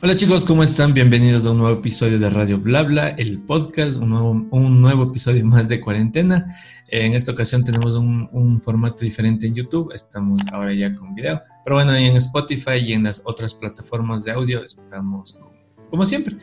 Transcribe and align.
Hola 0.00 0.14
chicos, 0.14 0.44
¿cómo 0.44 0.62
están? 0.62 0.94
Bienvenidos 0.94 1.44
a 1.44 1.50
un 1.50 1.58
nuevo 1.58 1.80
episodio 1.80 2.20
de 2.20 2.30
Radio 2.30 2.60
Blabla, 2.60 3.08
el 3.08 3.40
podcast, 3.40 3.96
un 3.96 4.10
nuevo, 4.10 4.30
un 4.52 4.80
nuevo 4.80 5.02
episodio 5.02 5.44
más 5.44 5.68
de 5.68 5.80
cuarentena. 5.80 6.54
En 6.86 7.14
esta 7.14 7.32
ocasión 7.32 7.64
tenemos 7.64 7.96
un, 7.96 8.28
un, 8.30 8.60
formato 8.60 9.04
diferente 9.04 9.48
en 9.48 9.56
YouTube, 9.56 9.92
estamos 9.92 10.40
ahora 10.52 10.72
ya 10.72 10.94
con 10.94 11.16
video, 11.16 11.42
pero 11.64 11.74
bueno, 11.74 11.96
en 11.96 12.14
Spotify 12.14 12.76
y 12.80 12.92
en 12.92 13.02
las 13.02 13.20
otras 13.24 13.56
plataformas 13.56 14.22
de 14.22 14.30
audio 14.30 14.64
estamos 14.64 15.36
como, 15.90 16.06
siempre. 16.06 16.36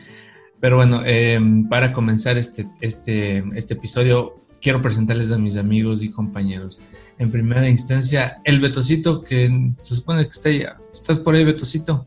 Pero 0.60 0.76
bueno, 0.76 1.00
eh, 1.06 1.40
para 1.70 1.94
comenzar 1.94 2.36
este, 2.36 2.68
este, 2.82 3.42
este 3.54 3.72
episodio, 3.72 4.34
quiero 4.60 4.82
presentarles 4.82 5.32
a 5.32 5.38
mis 5.38 5.56
amigos 5.56 6.02
y 6.02 6.10
compañeros. 6.10 6.78
En 7.18 7.30
primera 7.30 7.66
instancia, 7.66 8.36
el 8.44 8.60
Betocito, 8.60 9.22
que 9.22 9.72
se 9.80 9.94
supone 9.94 10.24
que 10.24 10.30
está 10.30 10.50
ahí. 10.50 10.62
¿Estás 10.92 11.18
por 11.18 11.34
ahí, 11.34 11.42
Betocito? 11.42 12.04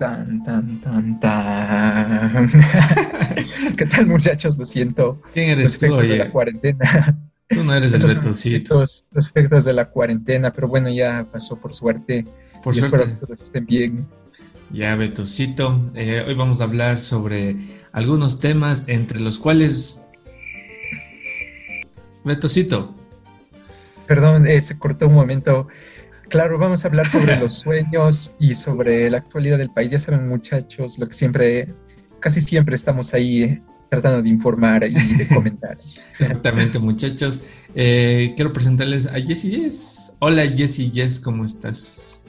Tan, 0.00 0.42
tan, 0.44 0.80
tan, 0.80 1.20
tan. 1.20 2.50
¿Qué 3.76 3.84
tal, 3.84 4.06
muchachos? 4.06 4.56
Lo 4.56 4.64
siento. 4.64 5.20
¿Quién 5.34 5.50
eres 5.50 5.64
los 5.64 5.74
efectos 5.74 5.98
tú, 5.98 6.04
oye? 6.06 6.12
de 6.12 6.18
la 6.20 6.30
cuarentena. 6.30 7.18
Tú 7.48 7.62
no 7.64 7.74
eres 7.74 7.92
el 7.92 7.96
Estos 7.96 8.14
Betocito. 8.14 8.80
Los, 8.80 9.04
los 9.12 9.26
efectos 9.28 9.64
de 9.66 9.74
la 9.74 9.90
cuarentena, 9.90 10.54
pero 10.54 10.68
bueno, 10.68 10.88
ya 10.88 11.26
pasó 11.30 11.54
por 11.56 11.74
suerte. 11.74 12.24
Por 12.64 12.74
y 12.74 12.78
espero 12.78 13.02
suerte. 13.04 13.20
que 13.20 13.26
todos 13.26 13.42
estén 13.42 13.66
bien. 13.66 14.06
Ya, 14.72 14.96
Betocito. 14.96 15.92
Eh, 15.94 16.24
hoy 16.26 16.32
vamos 16.32 16.62
a 16.62 16.64
hablar 16.64 17.02
sobre 17.02 17.56
algunos 17.92 18.40
temas, 18.40 18.84
entre 18.86 19.20
los 19.20 19.38
cuales. 19.38 20.00
Betocito. 22.24 22.96
Perdón, 24.06 24.46
eh, 24.46 24.62
se 24.62 24.78
cortó 24.78 25.08
un 25.08 25.14
momento. 25.14 25.68
Claro, 26.30 26.58
vamos 26.58 26.84
a 26.84 26.88
hablar 26.88 27.06
sobre 27.08 27.36
los 27.40 27.54
sueños 27.54 28.32
y 28.38 28.54
sobre 28.54 29.10
la 29.10 29.18
actualidad 29.18 29.58
del 29.58 29.68
país. 29.68 29.90
Ya 29.90 29.98
saben, 29.98 30.28
muchachos, 30.28 30.96
lo 30.96 31.08
que 31.08 31.14
siempre, 31.14 31.68
casi 32.20 32.40
siempre 32.40 32.76
estamos 32.76 33.12
ahí 33.12 33.42
eh, 33.42 33.62
tratando 33.88 34.22
de 34.22 34.28
informar 34.28 34.84
y 34.84 34.94
de 34.94 35.26
comentar. 35.34 35.76
Exactamente, 36.20 36.78
muchachos. 36.78 37.42
Eh, 37.74 38.32
quiero 38.36 38.52
presentarles 38.52 39.08
a 39.08 39.14
Jessie 39.14 39.50
Yes. 39.50 40.14
Hola, 40.20 40.46
Jessie 40.46 40.92
Yes, 40.92 41.18
¿cómo 41.18 41.44
estás? 41.44 42.20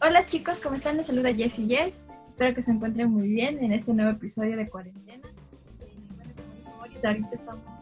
Hola 0.00 0.24
chicos, 0.24 0.60
¿cómo 0.60 0.76
están? 0.76 0.96
Les 0.96 1.06
saluda 1.06 1.34
Jessie 1.34 1.66
Yes. 1.66 1.92
Espero 2.28 2.54
que 2.54 2.62
se 2.62 2.70
encuentren 2.70 3.10
muy 3.10 3.28
bien 3.28 3.62
en 3.62 3.72
este 3.72 3.92
nuevo 3.92 4.12
episodio 4.12 4.56
de 4.56 4.66
cuarentena. 4.68 5.28
Eh, 5.82 5.92
bueno, 6.16 6.32
como 6.34 6.54
dijo 6.54 6.78
Boris, 6.78 7.04
ahorita 7.04 7.34
estamos 7.34 7.77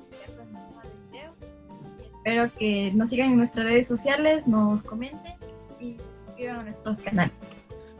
Espero 2.26 2.50
que 2.58 2.90
nos 2.92 3.10
sigan 3.10 3.30
en 3.30 3.36
nuestras 3.36 3.66
redes 3.66 3.86
sociales, 3.86 4.48
nos 4.48 4.82
comenten 4.82 5.34
y 5.80 5.96
suscriban 6.26 6.58
a 6.58 6.62
nuestros 6.64 7.00
canales. 7.00 7.36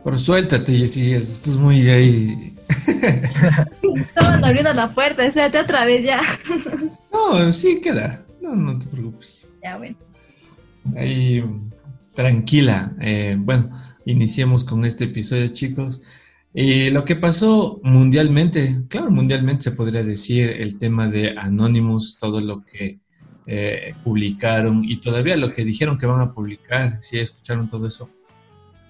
Pero 0.03 0.17
suéltate, 0.17 0.73
Jessie 0.73 1.17
Yes. 1.17 1.29
Estás 1.29 1.55
muy 1.55 1.89
ahí. 1.89 2.53
Estaban 3.95 4.43
abriendo 4.43 4.73
la 4.73 4.89
puerta, 4.89 5.25
espérate 5.25 5.59
otra 5.59 5.85
vez 5.85 6.03
ya. 6.03 6.19
No, 7.13 7.53
sí 7.53 7.79
queda. 7.79 8.25
No, 8.41 8.53
no 8.53 8.77
te 8.77 8.87
preocupes. 8.87 9.47
Ya, 9.63 9.77
bueno. 9.77 9.95
Ahí, 10.97 11.41
tranquila. 12.13 12.91
Eh, 12.99 13.37
bueno, 13.39 13.71
iniciemos 14.03 14.65
con 14.65 14.83
este 14.83 15.05
episodio, 15.05 15.47
chicos. 15.47 16.01
Y 16.53 16.89
lo 16.89 17.05
que 17.05 17.15
pasó 17.15 17.79
mundialmente, 17.81 18.81
claro, 18.89 19.09
mundialmente 19.09 19.63
se 19.63 19.71
podría 19.71 20.03
decir 20.03 20.49
el 20.49 20.77
tema 20.79 21.09
de 21.09 21.33
Anonymous, 21.37 22.17
todo 22.19 22.41
lo 22.41 22.65
que 22.65 22.99
eh, 23.47 23.95
publicaron 24.03 24.83
y 24.83 24.97
todavía 24.97 25.37
lo 25.37 25.53
que 25.53 25.63
dijeron 25.65 25.97
que 25.97 26.05
van 26.05 26.21
a 26.21 26.31
publicar. 26.31 26.97
¿Sí 27.01 27.17
escucharon 27.17 27.69
todo 27.69 27.87
eso? 27.87 28.09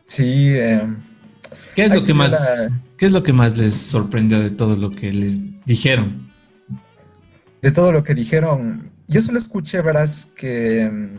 Sí, 0.06 0.50
eh, 0.56 0.84
¿Qué 1.76 1.86
es 1.86 1.94
lo 1.94 2.04
que 2.04 2.14
más, 2.14 2.32
la- 2.32 2.82
qué 2.98 3.06
es 3.06 3.12
lo 3.12 3.24
que 3.24 3.34
más 3.34 3.56
les 3.58 3.74
sorprendió 3.74 4.40
de 4.40 4.50
todo 4.50 4.76
lo 4.76 4.92
que 4.92 5.14
les 5.14 5.42
dijeron? 5.66 6.28
de 7.62 7.72
todo 7.72 7.92
lo 7.92 8.04
que 8.04 8.14
dijeron, 8.14 8.92
yo 9.08 9.22
solo 9.22 9.38
escuché, 9.40 9.82
verás, 9.82 10.28
que... 10.36 10.90
mm, 10.92 11.18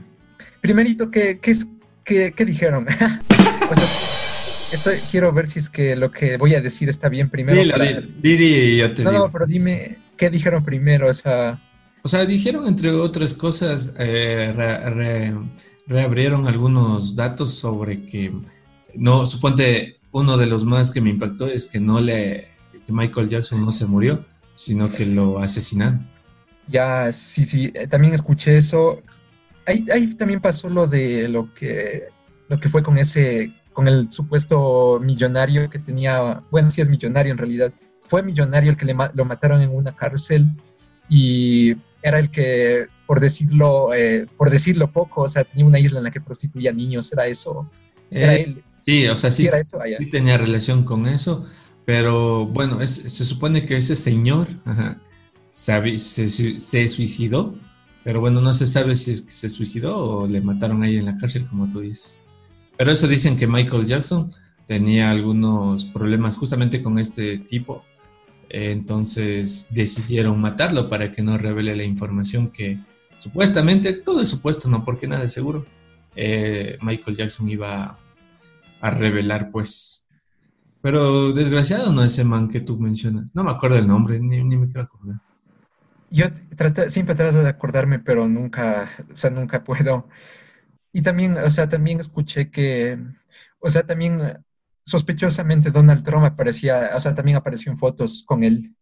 Primerito, 0.61 1.11
¿qué, 1.11 1.39
qué, 1.41 1.51
es, 1.51 1.67
qué, 2.05 2.33
qué 2.35 2.45
dijeron? 2.45 2.87
O 3.71 3.75
sea, 3.77 3.85
estoy, 4.73 4.97
quiero 5.11 5.31
ver 5.33 5.51
si 5.51 5.59
es 5.59 5.69
que 5.69 5.95
lo 5.95 6.11
que 6.11 6.37
voy 6.39 6.55
a 6.55 6.61
decir 6.63 6.89
está 6.89 7.09
bien 7.11 7.29
primero. 7.29 7.61
Dilo, 7.61 7.73
para- 7.75 8.01
dilo, 8.01 8.45
y 8.45 8.77
yo 8.79 8.95
te 8.95 9.05
No, 9.05 9.11
digo. 9.11 9.27
no, 9.27 9.31
pero 9.33 9.47
dime, 9.47 9.99
¿qué 10.17 10.31
dijeron 10.31 10.65
primero? 10.65 11.11
O 11.11 11.15
sea, 11.15 11.61
O 12.09 12.11
sea, 12.11 12.25
dijeron 12.25 12.67
entre 12.67 12.91
otras 12.91 13.35
cosas, 13.35 13.93
eh, 13.99 14.51
re- 14.57 14.91
re- 14.91 15.35
reabrieron 15.87 16.47
algunos 16.49 17.15
datos 17.15 17.53
sobre 17.59 18.07
que, 18.07 18.33
no, 18.95 19.27
suponte, 19.27 20.01
uno 20.11 20.39
de 20.39 20.47
los 20.47 20.65
más 20.65 20.91
que 20.91 21.03
me 21.03 21.11
impactó 21.11 21.47
es 21.49 21.67
que 21.67 21.81
no 21.81 22.01
le, 22.01 22.49
que 22.87 22.93
Michael 22.95 23.29
Jackson 23.29 23.61
no 23.63 23.73
se 23.73 23.85
murió, 23.85 24.25
sino 24.57 24.91
que 24.91 25.05
lo 25.05 25.39
asesinaron. 25.39 26.11
ya, 26.67 27.13
sí, 27.13 27.45
sí, 27.45 27.71
eh, 27.75 27.87
también 27.87 28.15
escuché 28.15 28.57
eso. 28.57 29.03
Ahí, 29.67 29.85
ahí 29.93 30.15
también 30.15 30.41
pasó 30.41 30.71
lo 30.71 30.87
de 30.87 31.29
lo 31.29 31.53
que, 31.53 32.05
lo 32.49 32.59
que 32.59 32.71
fue 32.71 32.83
con 32.83 32.97
ese, 32.97 33.53
con 33.75 33.87
el 33.87 34.11
supuesto 34.11 34.99
millonario 35.03 35.69
que 35.69 35.79
tenía, 35.79 36.43
bueno, 36.51 36.71
sí 36.71 36.81
es 36.81 36.89
millonario 36.89 37.33
en 37.33 37.39
realidad, 37.39 37.71
fue 38.09 38.23
millonario 38.23 38.71
el 38.71 38.79
que 38.79 38.87
le 38.87 38.95
lo 39.13 39.25
mataron 39.27 39.61
en 39.61 39.75
una 39.77 39.95
cárcel 39.95 40.47
y 41.11 41.77
era 42.03 42.19
el 42.19 42.31
que, 42.31 42.87
por 43.07 43.21
decirlo, 43.21 43.93
eh, 43.95 44.27
por 44.37 44.51
decirlo 44.51 44.91
poco, 44.93 45.23
o 45.23 45.29
sea, 45.29 45.45
tenía 45.45 45.65
una 45.67 45.79
isla 45.81 45.99
en 45.99 46.05
la 46.05 46.11
que 46.11 46.21
prostituía 46.21 46.73
niños, 46.73 47.13
era 47.13 47.27
eso, 47.27 47.71
era 48.11 48.35
Eh, 48.37 48.43
él, 48.45 48.63
sí, 48.81 49.07
o 49.09 49.17
sea, 49.17 49.31
sí, 49.31 49.47
eso, 49.47 49.79
sí 49.99 50.07
tenía 50.07 50.39
relación 50.39 50.85
con 50.85 51.07
eso, 51.07 51.45
pero 51.85 52.47
bueno, 52.47 52.81
es- 52.83 53.03
se 53.09 53.25
supone 53.25 53.65
que 53.67 53.77
ese 53.77 53.97
señor 53.97 54.47
ajá, 54.65 55.01
sabe- 55.51 55.99
se, 55.99 56.29
su- 56.29 56.61
se 56.61 56.87
suicidó, 56.89 57.55
pero 58.05 58.21
bueno, 58.21 58.41
no 58.41 58.53
se 58.53 58.67
sabe 58.67 58.95
si 58.97 59.11
es 59.11 59.23
que 59.23 59.33
se 59.33 59.49
suicidó 59.49 59.97
o 59.99 60.27
le 60.29 60.41
mataron 60.41 60.83
ahí 60.83 60.97
en 60.97 61.07
la 61.07 61.19
cárcel, 61.19 61.47
como 61.49 61.69
tú 61.69 61.81
dices. 61.81 62.21
Pero 62.77 62.93
eso 62.93 63.09
dicen 63.09 63.37
que 63.37 63.47
Michael 63.47 63.87
Jackson 63.87 64.31
tenía 64.67 65.11
algunos 65.11 65.87
problemas 65.87 66.37
justamente 66.37 66.83
con 66.83 66.99
este 66.99 67.39
tipo, 67.39 67.85
entonces 68.51 69.67
decidieron 69.71 70.41
matarlo 70.41 70.89
para 70.89 71.13
que 71.13 71.23
no 71.23 71.39
revele 71.39 71.77
la 71.77 71.85
información 71.85 72.51
que 72.51 72.79
supuestamente, 73.19 73.93
todo 73.93 74.23
es 74.23 74.29
supuesto, 74.29 74.69
no 74.69 74.85
porque 74.85 75.07
nada 75.07 75.25
es 75.25 75.33
seguro, 75.33 75.65
eh, 76.17 76.79
Michael 76.81 77.17
Jackson 77.17 77.49
iba 77.49 77.99
a, 78.81 78.91
revelar, 78.91 79.51
pues. 79.51 80.07
Pero 80.81 81.33
desgraciado 81.33 81.93
no 81.93 82.05
ese 82.05 82.25
man 82.25 82.49
que 82.49 82.61
tú 82.61 82.79
mencionas. 82.79 83.35
No 83.35 83.45
me 83.45 83.51
acuerdo 83.51 83.77
el 83.77 83.87
nombre, 83.87 84.21
ni, 84.21 84.43
ni 84.45 84.57
me 84.57 84.67
quiero 84.67 84.83
acordar. 84.83 85.21
Yo 86.11 86.27
trato- 86.57 86.89
siempre 86.89 87.15
trato 87.15 87.43
de 87.43 87.49
acordarme, 87.49 87.99
pero 87.99 88.29
nunca, 88.29 88.91
o 89.13 89.17
sea, 89.17 89.31
nunca 89.31 89.65
puedo. 89.65 90.09
Y 90.93 91.03
también, 91.03 91.37
o 91.37 91.51
sea, 91.51 91.69
también 91.69 92.01
escuché 92.01 92.51
que, 92.51 92.99
o 93.61 93.69
sea, 93.69 93.83
también 93.85 94.45
sospechosamente 94.89 95.71
Donald 95.71 96.03
Trump 96.05 96.25
aparecía, 96.25 96.93
o 96.97 97.01
sea, 97.01 97.15
también 97.15 97.37
apareció 97.39 97.73
en 97.73 97.79
fotos 97.79 98.25
con 98.27 98.43
él, 98.45 98.75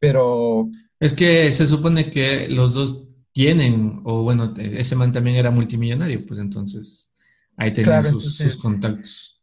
pero 0.00 0.70
Es 1.00 1.12
que 1.12 1.52
se 1.52 1.66
supone 1.66 2.10
que 2.10 2.48
los 2.48 2.74
dos 2.74 3.06
tienen, 3.32 4.00
o 4.04 4.22
bueno, 4.22 4.54
ese 4.58 4.96
man 4.96 5.12
también 5.12 5.36
era 5.36 5.50
multimillonario, 5.50 6.24
pues 6.26 6.40
entonces 6.40 7.12
ahí 7.56 7.72
tenían 7.72 8.02
Claro, 8.02 8.10
sus, 8.20 8.56
contactos. 8.56 9.40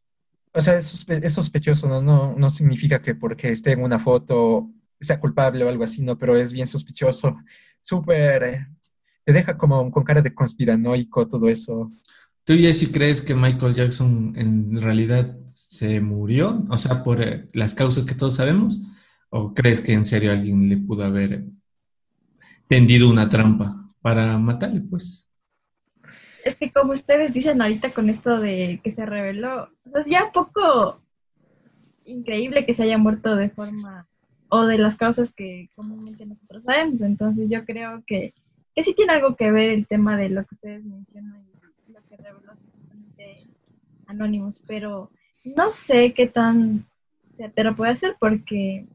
O 0.53 0.62
sea, 0.62 0.78
es, 0.78 0.85
sospe- 0.94 1.23
es 1.23 1.34
sospechoso, 1.34 1.88
¿no? 1.88 2.02
No, 2.02 2.35
no 2.38 2.50
significa 2.50 3.02
que 3.02 3.16
porque 3.16 3.50
esté 3.50 3.72
en 3.73 3.84
una 3.84 4.00
foto 4.00 4.69
sea 5.02 5.19
culpable 5.19 5.63
o 5.66 5.69
algo 5.69 5.84
así, 5.84 6.02
¿no? 6.02 6.18
Pero 6.18 6.38
es 6.38 6.52
bien 6.53 6.68
sospechoso. 6.68 7.35
Súper, 7.81 8.44
eh, 8.44 8.68
te 9.25 9.34
deja 9.34 9.57
como 9.57 9.90
con 9.91 10.03
cara 10.03 10.22
de 10.22 10.34
conspiranoico 10.34 11.28
todo 11.28 11.50
eso. 11.50 11.91
¿Tú, 12.45 12.53
Jesse, 12.55 12.91
crees 12.91 13.21
que 13.21 13.34
Michael 13.34 13.73
Jackson 13.73 14.34
en 14.35 14.81
realidad 14.81 15.37
se 15.47 16.01
murió? 16.01 16.66
O 16.69 16.78
sea, 16.78 17.03
por 17.03 17.22
eh, 17.22 17.47
las 17.53 17.73
causas 17.73 18.05
que 18.05 18.16
todos 18.16 18.35
sabemos. 18.35 18.81
¿O 19.29 19.53
crees 19.53 19.81
que 19.81 19.93
en 19.93 20.05
serio 20.05 20.31
alguien 20.31 20.69
le 20.69 20.78
pudo 20.78 21.05
haber 21.05 21.45
tendido 22.67 23.09
una 23.09 23.29
trampa 23.29 23.87
para 24.01 24.37
matarle, 24.37 24.81
pues? 24.81 25.29
Es 26.43 26.55
que 26.55 26.72
como 26.72 26.91
ustedes 26.91 27.34
dicen 27.34 27.61
ahorita 27.61 27.91
con 27.91 28.09
esto 28.09 28.40
de 28.40 28.81
que 28.84 28.91
se 28.91 29.05
reveló, 29.05 29.69
pues 29.89 30.07
ya 30.07 30.31
poco 30.34 31.01
increíble 32.05 32.66
que 32.66 32.73
se 32.73 32.84
haya 32.84 32.97
muerto 32.97 33.35
de 33.35 33.49
forma 33.49 34.07
o 34.49 34.66
de 34.66 34.78
las 34.78 34.97
causas 34.97 35.34
que 35.34 35.69
comúnmente 35.75 36.25
nosotros 36.25 36.66
sabemos. 36.66 37.01
Entonces 37.01 37.49
yo 37.49 37.66
creo 37.66 38.03
que, 38.05 38.34
que 38.75 38.84
sí 38.84 38.93
tiene 38.93 39.13
algo 39.13 39.37
que 39.37 39.51
ver 39.51 39.69
el 39.69 39.87
tema 39.87 40.17
de 40.17 40.29
lo 40.29 40.41
que 40.41 40.55
ustedes 40.55 40.84
mencionan 40.84 41.43
que 42.15 42.23
reveló 42.23 42.55
supuestamente 42.55 43.47
Anonymous, 44.07 44.61
pero 44.67 45.11
no 45.43 45.69
sé 45.69 46.13
qué 46.13 46.27
tan 46.27 46.85
certero 47.29 47.75
puede 47.75 47.95
ser 47.95 48.15
porque 48.19 48.85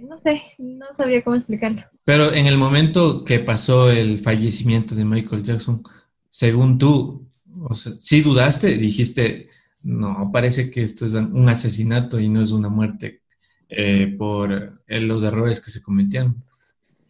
no 0.00 0.18
sé, 0.18 0.42
no 0.58 0.86
sabría 0.94 1.22
cómo 1.24 1.36
explicarlo. 1.36 1.82
Pero 2.04 2.32
en 2.32 2.46
el 2.46 2.58
momento 2.58 3.24
que 3.24 3.38
pasó 3.38 3.90
el 3.90 4.18
fallecimiento 4.18 4.94
de 4.94 5.04
Michael 5.04 5.42
Jackson, 5.42 5.82
según 6.28 6.76
tú, 6.78 7.26
o 7.62 7.74
sea, 7.74 7.94
¿sí 7.94 8.20
dudaste? 8.20 8.76
Dijiste, 8.76 9.48
no, 9.82 10.30
parece 10.30 10.70
que 10.70 10.82
esto 10.82 11.06
es 11.06 11.14
un 11.14 11.48
asesinato 11.48 12.20
y 12.20 12.28
no 12.28 12.42
es 12.42 12.50
una 12.50 12.68
muerte 12.68 13.22
eh, 13.70 14.14
por 14.18 14.78
eh, 14.86 15.00
los 15.00 15.22
errores 15.22 15.60
que 15.60 15.70
se 15.70 15.80
cometieron. 15.80 16.44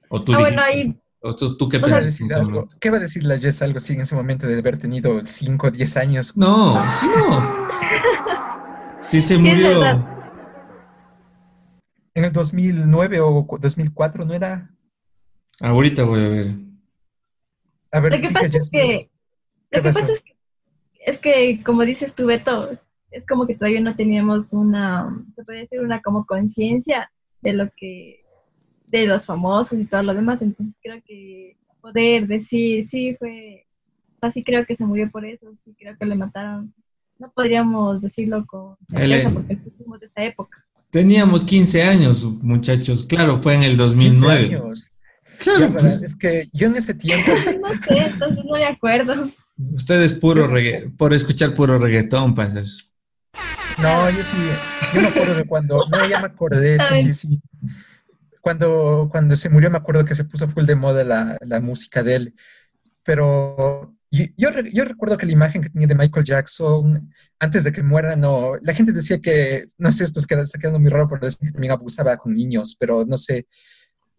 O 0.09 0.23
tú, 0.23 0.35
ah, 0.35 0.39
bueno, 0.39 0.63
ahí... 0.63 0.97
¿O 1.27 1.35
tú, 1.35 1.71
qué 1.71 1.81
piensas? 1.81 2.19
¿Qué 2.79 2.91
va 2.91 2.99
a 2.99 3.01
decir 3.01 3.25
la 3.25 3.39
Jess 3.39 3.63
algo 3.63 3.79
así 3.79 3.95
en 3.95 4.03
ese 4.03 4.15
momento 4.15 4.47
de 4.47 4.59
haber 4.59 4.79
tenido 4.79 5.25
5 5.25 5.69
o 5.69 5.71
10 5.71 5.97
años? 5.97 6.37
No, 6.37 6.75
sí 6.91 7.07
no. 7.17 7.69
sí 9.01 9.23
se 9.23 9.39
murió. 9.39 10.07
en 12.13 12.25
el 12.25 12.31
2009 12.31 13.21
o 13.23 13.47
2004, 13.59 14.27
¿no 14.27 14.35
era? 14.35 14.71
Ahorita 15.63 16.05
voy 16.05 16.25
a 16.27 16.29
ver. 16.29 16.55
A 17.93 18.01
ver, 18.01 18.13
lo 18.13 18.21
que 18.21 18.35
pasa 18.35 18.59
es 18.59 18.71
que, 18.71 19.11
lo 19.71 19.83
que 19.83 19.93
pasa 19.93 20.13
es 20.13 20.21
que, 20.21 20.37
es 21.07 21.19
que, 21.19 21.63
como 21.65 21.87
dices 21.87 22.15
tú, 22.15 22.27
Beto, 22.27 22.69
es 23.11 23.25
como 23.25 23.47
que 23.47 23.55
todavía 23.55 23.81
no 23.81 23.97
teníamos 23.97 24.53
una, 24.53 25.25
se 25.35 25.43
puede 25.43 25.61
decir, 25.61 25.81
una 25.81 26.03
como 26.03 26.27
conciencia 26.27 27.11
de 27.41 27.55
lo 27.55 27.71
que, 27.75 28.24
de 28.99 29.07
los 29.07 29.27
famosos 29.27 29.79
y 29.81 29.87
todo 29.87 30.03
lo 30.03 30.15
demás. 30.15 30.43
Entonces 30.43 30.77
creo 30.83 31.03
que 31.07 31.57
poder 31.81 32.27
decir, 32.27 32.87
sí, 32.87 33.17
fue, 33.19 33.67
o 34.17 34.19
sea, 34.19 34.31
sí 34.31 34.43
creo 34.43 34.65
que 34.65 34.75
se 34.75 34.87
murió 34.87 35.11
por 35.11 35.25
eso, 35.25 35.53
sí 35.63 35.75
creo 35.79 35.97
que 35.99 36.07
le 36.07 36.15
mataron. 36.15 36.73
No 37.19 37.31
podríamos 37.31 38.01
decirlo 38.01 38.45
con 38.47 38.77
certeza 38.89 39.31
porque 39.31 39.57
fuimos 39.57 40.01
de 40.01 40.07
esta 40.07 40.25
época. 40.25 40.65
Teníamos 40.91 41.45
15 41.45 41.83
años, 41.83 42.25
muchachos. 42.25 43.05
Claro, 43.05 43.41
fue 43.43 43.55
en 43.55 43.63
el 43.65 43.77
2009. 43.77 44.49
15 44.49 44.57
años. 44.57 44.95
Claro, 45.39 45.73
pues. 45.73 46.03
es 46.03 46.17
que 46.17 46.49
yo 46.53 46.69
en 46.69 46.77
ese 46.77 46.95
tiempo. 46.95 47.31
no 47.61 47.69
sé, 47.69 47.99
entonces 47.99 48.45
no 48.45 48.53
me 48.53 48.65
acuerdo. 48.65 49.31
Ustedes 49.75 50.13
puro 50.13 50.47
reggae, 50.47 50.91
por 50.91 51.13
escuchar 51.13 51.55
puro 51.55 51.79
reggaetón, 51.79 52.35
pasas. 52.35 52.93
No, 53.79 54.09
yo 54.11 54.23
sí, 54.23 54.37
yo 54.95 55.01
me 55.01 55.09
acuerdo 55.09 55.35
de 55.35 55.45
cuando, 55.45 55.85
no, 55.91 56.09
ya 56.09 56.21
me 56.21 56.27
acordé, 56.27 56.79
sí, 56.79 57.13
sí, 57.13 57.15
sí. 57.15 57.41
Cuando, 58.45 59.09
cuando 59.11 59.37
se 59.37 59.49
murió 59.49 59.71
me 59.71 59.79
acuerdo 59.79 60.05
que 60.05 60.15
se 60.15 60.25
puso 60.25 60.47
full 60.49 60.67
de 60.67 60.75
moda 60.77 61.03
la, 61.03 61.39
la 61.41 61.61
música 61.61 62.03
de 62.03 62.15
él, 62.15 62.35
pero 63.03 63.97
yo, 64.11 64.27
yo, 64.37 64.85
recuerdo 64.85 65.17
que 65.17 65.25
la 65.25 65.33
imagen 65.33 65.63
que 65.63 65.71
tenía 65.71 65.89
de 65.89 65.95
Michael 65.95 66.27
Jackson, 66.27 67.11
antes 67.39 67.65
de 67.65 67.73
que 67.73 67.83
muera, 67.83 68.17
no, 68.17 68.53
la 68.61 68.75
gente 68.75 68.93
decía 68.93 69.19
que, 69.19 69.71
no 69.79 69.91
sé, 69.91 70.05
esto 70.05 70.21
está 70.21 70.59
quedando 70.59 70.79
muy 70.79 70.91
raro 70.91 71.09
porque 71.09 71.31
también 71.31 71.73
abusaba 71.73 72.19
con 72.19 72.35
niños, 72.35 72.77
pero 72.79 73.07
no 73.07 73.17
sé. 73.17 73.47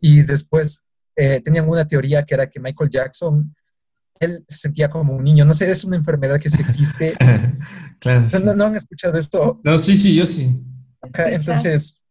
Y 0.01 0.23
después 0.23 0.83
eh, 1.15 1.39
tenían 1.41 1.69
una 1.69 1.87
teoría 1.87 2.23
que 2.23 2.33
era 2.33 2.49
que 2.49 2.59
Michael 2.59 2.89
Jackson 2.89 3.55
él 4.19 4.43
se 4.47 4.57
sentía 4.57 4.89
como 4.89 5.13
un 5.13 5.23
niño. 5.23 5.45
No 5.45 5.53
sé, 5.53 5.69
es 5.69 5.83
una 5.83 5.97
enfermedad 5.97 6.39
que 6.39 6.49
sí 6.49 6.63
existe. 6.63 7.13
claro. 7.99 8.27
¿No, 8.55 8.65
han 8.65 8.75
escuchado 8.75 9.19
esto? 9.19 9.61
No, 9.63 9.77
sí, 9.77 9.95
sí, 9.95 10.15
yo 10.15 10.25
sí. 10.25 10.59
entonces, 11.13 12.01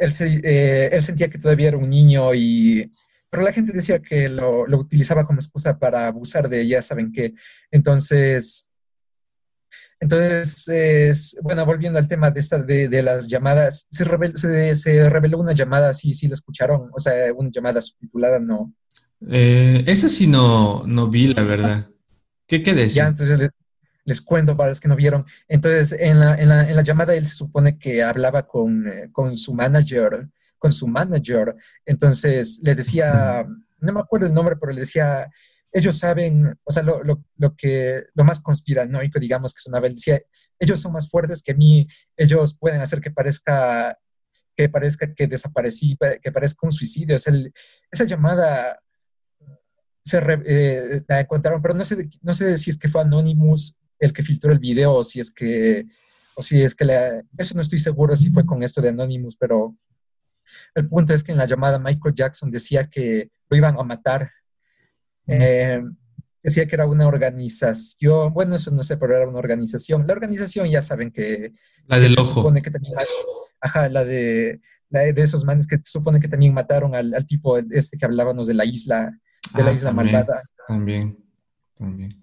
él, 0.00 0.12
eh, 0.42 0.90
él, 0.92 1.02
sentía 1.02 1.28
que 1.28 1.38
todavía 1.38 1.68
era 1.68 1.78
un 1.78 1.90
niño 1.90 2.34
y... 2.34 2.92
Pero 3.30 3.44
la 3.44 3.52
gente 3.52 3.72
decía 3.72 4.00
que 4.00 4.28
lo, 4.28 4.66
lo 4.66 4.78
utilizaba 4.78 5.24
como 5.24 5.38
excusa 5.38 5.78
para 5.78 6.08
abusar 6.08 6.48
de 6.48 6.62
ella, 6.62 6.82
¿saben 6.82 7.12
qué? 7.12 7.34
Entonces... 7.70 8.66
Entonces, 10.02 11.36
bueno, 11.42 11.66
volviendo 11.66 11.98
al 11.98 12.08
tema 12.08 12.30
de, 12.30 12.40
esta, 12.40 12.58
de, 12.58 12.88
de 12.88 13.02
las 13.02 13.26
llamadas, 13.26 13.86
se 13.90 14.04
reveló, 14.04 14.36
se, 14.38 14.74
se 14.74 15.10
reveló 15.10 15.38
una 15.38 15.52
llamada, 15.52 15.92
sí, 15.92 16.14
sí 16.14 16.26
la 16.26 16.34
escucharon, 16.34 16.88
o 16.90 16.98
sea, 16.98 17.30
una 17.34 17.50
llamada 17.52 17.82
subtitulada, 17.82 18.38
no, 18.40 18.72
eh, 19.28 19.84
eso 19.86 20.08
sí 20.08 20.26
no, 20.26 20.84
no 20.86 21.08
vi, 21.08 21.32
la 21.34 21.42
verdad. 21.42 21.90
¿Qué, 22.46 22.62
qué 22.62 22.72
decía? 22.74 23.04
Ya, 23.04 23.08
entonces 23.08 23.50
les, 24.04 24.20
cuento 24.20 24.56
para 24.56 24.70
los 24.70 24.80
que 24.80 24.88
no 24.88 24.96
vieron. 24.96 25.24
Entonces, 25.48 25.98
en 25.98 26.20
la, 26.20 26.40
en 26.40 26.48
la, 26.48 26.68
en 26.68 26.76
la 26.76 26.82
llamada 26.82 27.14
él 27.14 27.26
se 27.26 27.34
supone 27.34 27.78
que 27.78 28.02
hablaba 28.02 28.46
con, 28.46 28.88
eh, 28.88 29.08
con 29.12 29.36
su 29.36 29.54
manager, 29.54 30.28
con 30.58 30.72
su 30.72 30.86
manager. 30.86 31.54
Entonces, 31.86 32.60
le 32.62 32.74
decía, 32.74 33.46
no 33.80 33.92
me 33.92 34.00
acuerdo 34.00 34.26
el 34.26 34.34
nombre, 34.34 34.56
pero 34.56 34.72
le 34.72 34.80
decía, 34.80 35.28
ellos 35.72 35.98
saben, 35.98 36.58
o 36.64 36.72
sea, 36.72 36.82
lo, 36.82 37.02
lo, 37.02 37.24
lo, 37.36 37.54
que, 37.56 38.04
lo 38.14 38.24
más 38.24 38.40
conspiranoico, 38.40 39.20
digamos, 39.20 39.54
que 39.54 39.60
sonaba, 39.60 39.86
él 39.86 39.94
decía, 39.94 40.20
ellos 40.58 40.80
son 40.80 40.92
más 40.92 41.08
fuertes 41.08 41.42
que 41.42 41.54
mí, 41.54 41.86
ellos 42.16 42.56
pueden 42.58 42.80
hacer 42.80 43.00
que 43.00 43.10
parezca 43.10 43.96
que 44.56 44.68
parezca 44.68 45.14
que 45.14 45.26
desaparecí, 45.26 45.96
que 46.20 46.32
parezca 46.32 46.66
un 46.66 46.72
suicidio. 46.72 47.16
Es 47.16 47.26
el, 47.26 47.52
esa 47.90 48.04
llamada 48.04 48.78
se 50.04 50.20
eh, 50.46 51.02
la 51.08 51.20
encontraron, 51.20 51.62
pero 51.62 51.74
no 51.74 51.84
sé, 51.84 52.08
no 52.20 52.34
sé 52.34 52.58
si 52.58 52.70
es 52.70 52.76
que 52.76 52.88
fue 52.88 53.00
Anonymous 53.00 53.80
el 54.00 54.12
que 54.12 54.22
filtró 54.22 54.50
el 54.50 54.58
video 54.58 54.94
o 54.94 55.04
si 55.04 55.20
es 55.20 55.30
que, 55.30 55.86
o 56.34 56.42
si 56.42 56.62
es 56.62 56.74
que 56.74 56.84
la, 56.84 57.22
eso 57.38 57.54
no 57.54 57.62
estoy 57.62 57.78
seguro 57.78 58.16
si 58.16 58.30
fue 58.30 58.44
con 58.44 58.62
esto 58.62 58.80
de 58.80 58.88
Anonymous, 58.88 59.36
pero 59.36 59.76
el 60.74 60.88
punto 60.88 61.14
es 61.14 61.22
que 61.22 61.32
en 61.32 61.38
la 61.38 61.46
llamada 61.46 61.78
Michael 61.78 62.14
Jackson 62.14 62.50
decía 62.50 62.88
que 62.88 63.30
lo 63.48 63.56
iban 63.56 63.78
a 63.78 63.82
matar. 63.84 64.30
Eh, 65.26 65.80
decía 66.42 66.66
que 66.66 66.74
era 66.74 66.86
una 66.86 67.06
organización, 67.06 68.32
bueno, 68.32 68.56
eso 68.56 68.70
no 68.72 68.82
sé, 68.82 68.96
pero 68.96 69.16
era 69.16 69.28
una 69.28 69.38
organización. 69.38 70.06
La 70.06 70.14
organización 70.14 70.68
ya 70.68 70.82
saben 70.82 71.12
que... 71.12 71.52
La 71.86 72.00
del 72.00 72.18
ojo. 72.18 72.34
Supone 72.34 72.62
que 72.62 72.70
también, 72.70 72.94
ajá, 73.60 73.88
la 73.88 74.04
de, 74.04 74.60
la 74.88 75.00
de 75.00 75.22
esos 75.22 75.44
manes 75.44 75.68
que 75.68 75.78
supone 75.84 76.18
que 76.18 76.28
también 76.28 76.54
mataron 76.54 76.94
al, 76.96 77.14
al 77.14 77.26
tipo 77.26 77.58
este 77.58 77.96
que 77.96 78.04
hablábamos 78.06 78.48
de 78.48 78.54
la 78.54 78.64
isla 78.64 79.12
de 79.54 79.62
la 79.64 79.70
ah, 79.70 79.74
Isla 79.74 79.94
también, 79.94 80.26
También, 80.66 81.18
también. 81.74 82.20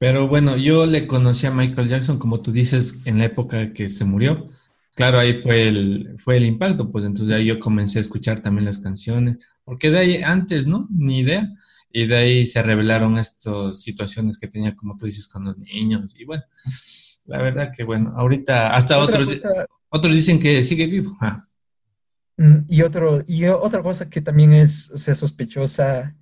Pero 0.00 0.28
bueno, 0.28 0.56
yo 0.56 0.86
le 0.86 1.06
conocí 1.06 1.46
a 1.46 1.50
Michael 1.50 1.88
Jackson, 1.88 2.18
como 2.18 2.40
tú 2.40 2.52
dices, 2.52 2.96
en 3.04 3.18
la 3.18 3.26
época 3.26 3.74
que 3.74 3.90
se 3.90 4.06
murió. 4.06 4.46
Claro, 4.94 5.18
ahí 5.18 5.42
fue 5.42 5.68
el, 5.68 6.16
fue 6.24 6.38
el 6.38 6.46
impacto, 6.46 6.90
pues 6.90 7.04
entonces 7.04 7.36
ahí 7.36 7.44
yo 7.44 7.60
comencé 7.60 7.98
a 7.98 8.00
escuchar 8.00 8.40
también 8.40 8.64
las 8.64 8.78
canciones, 8.78 9.36
porque 9.62 9.90
de 9.90 9.98
ahí 9.98 10.22
antes, 10.22 10.66
¿no? 10.66 10.88
Ni 10.90 11.18
idea. 11.18 11.46
Y 11.92 12.06
de 12.06 12.16
ahí 12.16 12.46
se 12.46 12.62
revelaron 12.62 13.18
estas 13.18 13.82
situaciones 13.82 14.38
que 14.38 14.48
tenía, 14.48 14.74
como 14.74 14.96
tú 14.96 15.04
dices, 15.04 15.28
con 15.28 15.44
los 15.44 15.58
niños. 15.58 16.14
Y 16.18 16.24
bueno, 16.24 16.44
la 17.26 17.42
verdad 17.42 17.70
que 17.76 17.84
bueno, 17.84 18.14
ahorita 18.16 18.74
hasta 18.74 18.96
otros, 18.96 19.44
otros 19.90 20.14
dicen 20.14 20.40
que 20.40 20.62
sigue 20.62 20.86
vivo. 20.86 21.14
Ah. 21.20 21.44
Mm, 22.38 22.60
y, 22.68 22.80
otro, 22.80 23.22
y 23.26 23.44
otra 23.44 23.82
cosa 23.82 24.08
que 24.08 24.22
también 24.22 24.54
es 24.54 24.90
o 24.92 24.96
sea, 24.96 25.14
sospechosa, 25.14 26.16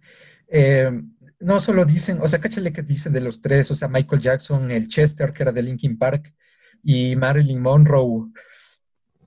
eh, 0.49 0.91
no 1.41 1.61
solo 1.61 1.85
dicen, 1.85 2.19
o 2.21 2.29
sea, 2.29 2.41
cáchale 2.41 2.73
que 2.73 2.83
dicen 2.83 3.13
de 3.13 3.21
los 3.21 3.41
tres, 3.41 3.71
o 3.71 3.75
sea, 3.75 3.89
Michael 3.89 4.23
Jackson, 4.23 4.71
el 4.71 4.89
Chester, 4.89 5.33
que 5.33 5.43
era 5.43 5.53
de 5.53 5.63
Linkin 5.63 5.99
Park, 5.99 6.35
y 6.83 7.15
Marilyn 7.17 7.61
Monroe. 7.61 8.31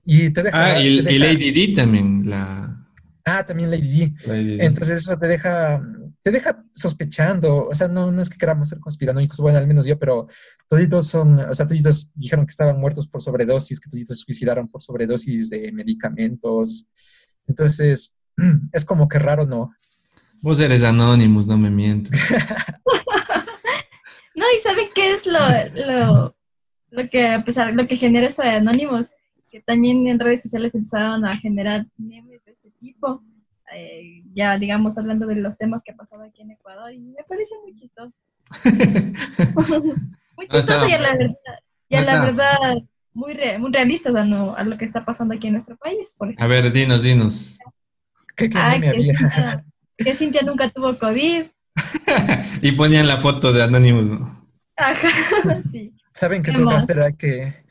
Y 0.04 0.30
te 0.30 0.42
deja, 0.42 0.64
ah, 0.64 0.80
y, 0.80 0.98
y 0.98 1.18
Lady 1.18 1.50
D 1.52 1.74
también, 1.74 2.28
la... 2.28 2.78
Ah, 3.24 3.46
también 3.46 3.70
Lady 3.70 4.14
D. 4.26 4.64
Entonces 4.64 5.02
eso 5.02 5.16
te 5.16 5.28
deja, 5.28 5.80
te 6.22 6.30
deja 6.30 6.64
sospechando, 6.74 7.68
o 7.68 7.74
sea, 7.74 7.88
no, 7.88 8.10
no 8.10 8.20
es 8.20 8.28
que 8.28 8.36
queramos 8.36 8.68
ser 8.68 8.80
conspiranoicos, 8.80 9.38
bueno, 9.38 9.58
al 9.58 9.66
menos 9.66 9.86
yo, 9.86 9.98
pero 9.98 10.26
toditos 10.68 11.06
son, 11.06 11.38
o 11.38 11.54
sea, 11.54 11.66
toditos 11.66 12.10
dijeron 12.14 12.46
que 12.46 12.50
estaban 12.50 12.80
muertos 12.80 13.06
por 13.06 13.22
sobredosis, 13.22 13.80
que 13.80 13.90
toditos 13.90 14.18
se 14.18 14.24
suicidaron 14.24 14.68
por 14.68 14.82
sobredosis 14.82 15.50
de 15.50 15.70
medicamentos. 15.72 16.88
Entonces, 17.46 18.12
es 18.72 18.84
como 18.84 19.08
que 19.08 19.18
raro, 19.18 19.46
¿no? 19.46 19.72
Vos 20.42 20.60
eres 20.60 20.84
anónimos, 20.84 21.46
no 21.46 21.56
me 21.56 21.70
mientas. 21.70 22.18
no, 24.34 24.44
y 24.56 24.60
¿saben 24.60 24.88
qué 24.94 25.12
es 25.12 25.26
lo, 25.26 25.38
lo, 25.86 26.36
lo 26.90 27.08
que, 27.08 27.28
a 27.28 27.44
pesar, 27.44 27.74
lo 27.74 27.86
que 27.86 27.96
genera 27.96 28.26
esto 28.26 28.42
de 28.42 28.50
anónimos? 28.50 29.10
Que 29.50 29.60
también 29.60 30.06
en 30.06 30.18
redes 30.18 30.42
sociales 30.42 30.74
empezaron 30.74 31.24
a 31.24 31.36
generar 31.36 31.86
memes 31.96 32.44
de 32.44 32.52
este 32.52 32.70
tipo 32.80 33.22
eh, 33.74 34.22
ya 34.34 34.58
digamos 34.58 34.98
hablando 34.98 35.26
de 35.26 35.36
los 35.36 35.56
temas 35.56 35.82
que 35.82 35.92
ha 35.92 35.96
pasado 35.96 36.24
aquí 36.24 36.42
en 36.42 36.50
Ecuador 36.50 36.92
y 36.92 37.00
me 37.00 37.22
parece 37.26 37.54
muy 37.62 37.74
chistoso. 37.74 38.18
muy 40.36 40.48
chistoso 40.48 40.88
y 40.88 40.92
a 40.92 41.00
la 41.00 41.16
verdad, 41.16 41.34
y 41.88 41.96
a 41.96 42.02
la 42.02 42.24
verdad 42.24 42.78
muy, 43.14 43.38
muy 43.58 43.72
realista 43.72 44.10
a 44.10 44.64
lo 44.64 44.76
que 44.76 44.84
está 44.84 45.04
pasando 45.04 45.34
aquí 45.34 45.46
en 45.46 45.54
nuestro 45.54 45.76
país. 45.76 46.14
a 46.36 46.46
ver, 46.46 46.70
dinos, 46.72 47.02
dinos. 47.02 47.58
¿Qué, 48.36 48.50
que, 48.50 48.58
Cintia, 50.14 50.42
nunca 50.42 50.68
tuvo 50.68 50.96
COVID. 50.98 51.44
y 52.62 52.72
ponían 52.72 53.08
la 53.08 53.16
foto 53.16 53.52
de 53.52 53.62
Anonymous, 53.62 54.20
Ajá, 54.76 55.08
sí. 55.70 55.94
¿Saben 56.14 56.42
qué 56.42 56.52
toca 56.52 56.76
hacer? 56.76 57.16
que 57.16 57.62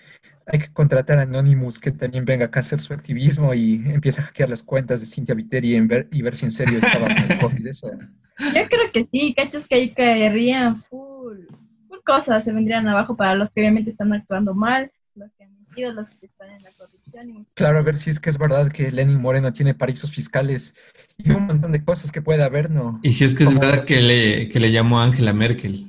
hay 0.47 0.59
que 0.59 0.73
contratar 0.73 1.19
a 1.19 1.23
Anonymous 1.23 1.79
que 1.79 1.91
también 1.91 2.25
venga 2.25 2.45
acá 2.45 2.59
a 2.59 2.61
hacer 2.61 2.81
su 2.81 2.93
activismo 2.93 3.53
y 3.53 3.75
empiece 3.85 4.21
a 4.21 4.25
hackear 4.25 4.49
las 4.49 4.63
cuentas 4.63 4.99
de 4.99 5.05
Cintia 5.05 5.35
Viteri 5.35 5.75
y 5.75 5.79
ver, 5.81 6.07
y 6.11 6.21
ver 6.21 6.35
si 6.35 6.45
en 6.45 6.51
serio 6.51 6.79
estaba 6.79 7.07
con 7.07 7.49
COVID. 7.49 7.67
Eso. 7.67 7.91
Yo 7.91 8.63
creo 8.67 8.91
que 8.91 9.03
sí, 9.03 9.33
cachos 9.35 9.67
que 9.67 9.75
ahí 9.75 9.89
caerían 9.89 10.81
full, 10.83 11.45
full 11.87 11.99
cosas, 12.05 12.43
se 12.43 12.51
vendrían 12.51 12.87
abajo 12.87 13.15
para 13.15 13.35
los 13.35 13.49
que 13.49 13.61
obviamente 13.61 13.91
están 13.91 14.11
actuando 14.13 14.53
mal, 14.53 14.91
los 15.15 15.31
que 15.33 15.43
han 15.43 15.53
mentido, 15.53 15.93
los 15.93 16.09
que 16.09 16.25
están 16.25 16.49
en 16.49 16.63
la 16.63 16.71
corrupción. 16.71 17.00
Claro, 17.55 17.79
a 17.79 17.81
ver 17.81 17.97
si 17.97 18.09
es 18.09 18.19
que 18.19 18.29
es 18.29 18.37
verdad 18.37 18.71
que 18.71 18.91
Lenin 18.91 19.21
Moreno 19.21 19.53
tiene 19.53 19.73
paraísos 19.73 20.11
fiscales 20.11 20.75
y 21.17 21.31
un 21.31 21.47
montón 21.47 21.71
de 21.71 21.83
cosas 21.83 22.11
que 22.11 22.21
puede 22.21 22.43
haber, 22.43 22.69
¿no? 22.69 22.99
Y 23.03 23.13
si 23.13 23.25
es 23.25 23.35
que 23.35 23.43
es 23.43 23.53
verdad 23.53 23.85
que 23.85 24.01
le, 24.01 24.49
que 24.49 24.59
le 24.59 24.71
llamó 24.71 24.99
a 24.99 25.05
Angela 25.05 25.33
Merkel. 25.33 25.87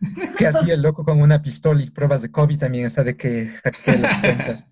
Que 0.36 0.46
hacía 0.46 0.74
el 0.74 0.82
loco 0.82 1.04
con 1.04 1.20
una 1.20 1.40
pistola 1.40 1.82
y 1.82 1.88
pruebas 1.88 2.20
de 2.20 2.30
COVID 2.30 2.58
también, 2.58 2.86
esa 2.86 3.04
de 3.04 3.16
que 3.16 3.52
hackea 3.62 3.96
las 3.96 4.20
cuentas. 4.20 4.70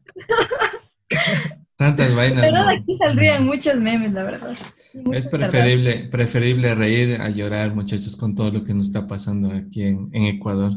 Tantas 1.76 2.14
vainas. 2.14 2.40
Pero 2.40 2.64
de 2.64 2.74
aquí 2.74 2.94
saldrían 2.94 3.46
muchos 3.46 3.80
memes, 3.80 4.12
la 4.12 4.24
verdad. 4.24 4.56
Es 5.12 5.26
preferible, 5.26 6.08
preferible 6.10 6.74
reír 6.74 7.20
a 7.20 7.30
llorar, 7.30 7.74
muchachos, 7.74 8.16
con 8.16 8.34
todo 8.34 8.50
lo 8.50 8.64
que 8.64 8.74
nos 8.74 8.88
está 8.88 9.06
pasando 9.06 9.52
aquí 9.52 9.82
en, 9.82 10.10
en 10.12 10.24
Ecuador. 10.24 10.72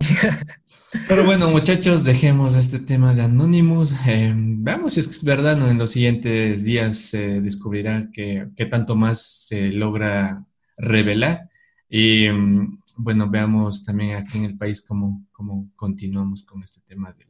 Pero 1.08 1.24
bueno, 1.24 1.50
muchachos, 1.50 2.04
dejemos 2.04 2.54
este 2.54 2.78
tema 2.78 3.12
de 3.14 3.22
Anonymous. 3.22 3.94
Eh, 4.06 4.32
veamos 4.34 4.94
si 4.94 5.00
es 5.00 5.08
que 5.08 5.14
es 5.14 5.24
verdad, 5.24 5.56
¿no? 5.56 5.68
En 5.68 5.78
los 5.78 5.90
siguientes 5.90 6.64
días 6.64 6.96
se 6.98 7.40
descubrirá 7.40 8.08
qué 8.12 8.48
qué 8.56 8.66
tanto 8.66 8.94
más 8.94 9.20
se 9.20 9.72
logra 9.72 10.44
revelar. 10.76 11.50
Y 11.88 12.28
mm, 12.30 12.80
bueno, 12.98 13.28
veamos 13.28 13.84
también 13.84 14.16
aquí 14.16 14.38
en 14.38 14.44
el 14.44 14.56
país 14.56 14.82
cómo, 14.82 15.26
cómo 15.32 15.70
continuamos 15.76 16.44
con 16.44 16.62
este 16.62 16.80
tema 16.80 17.12
del, 17.12 17.28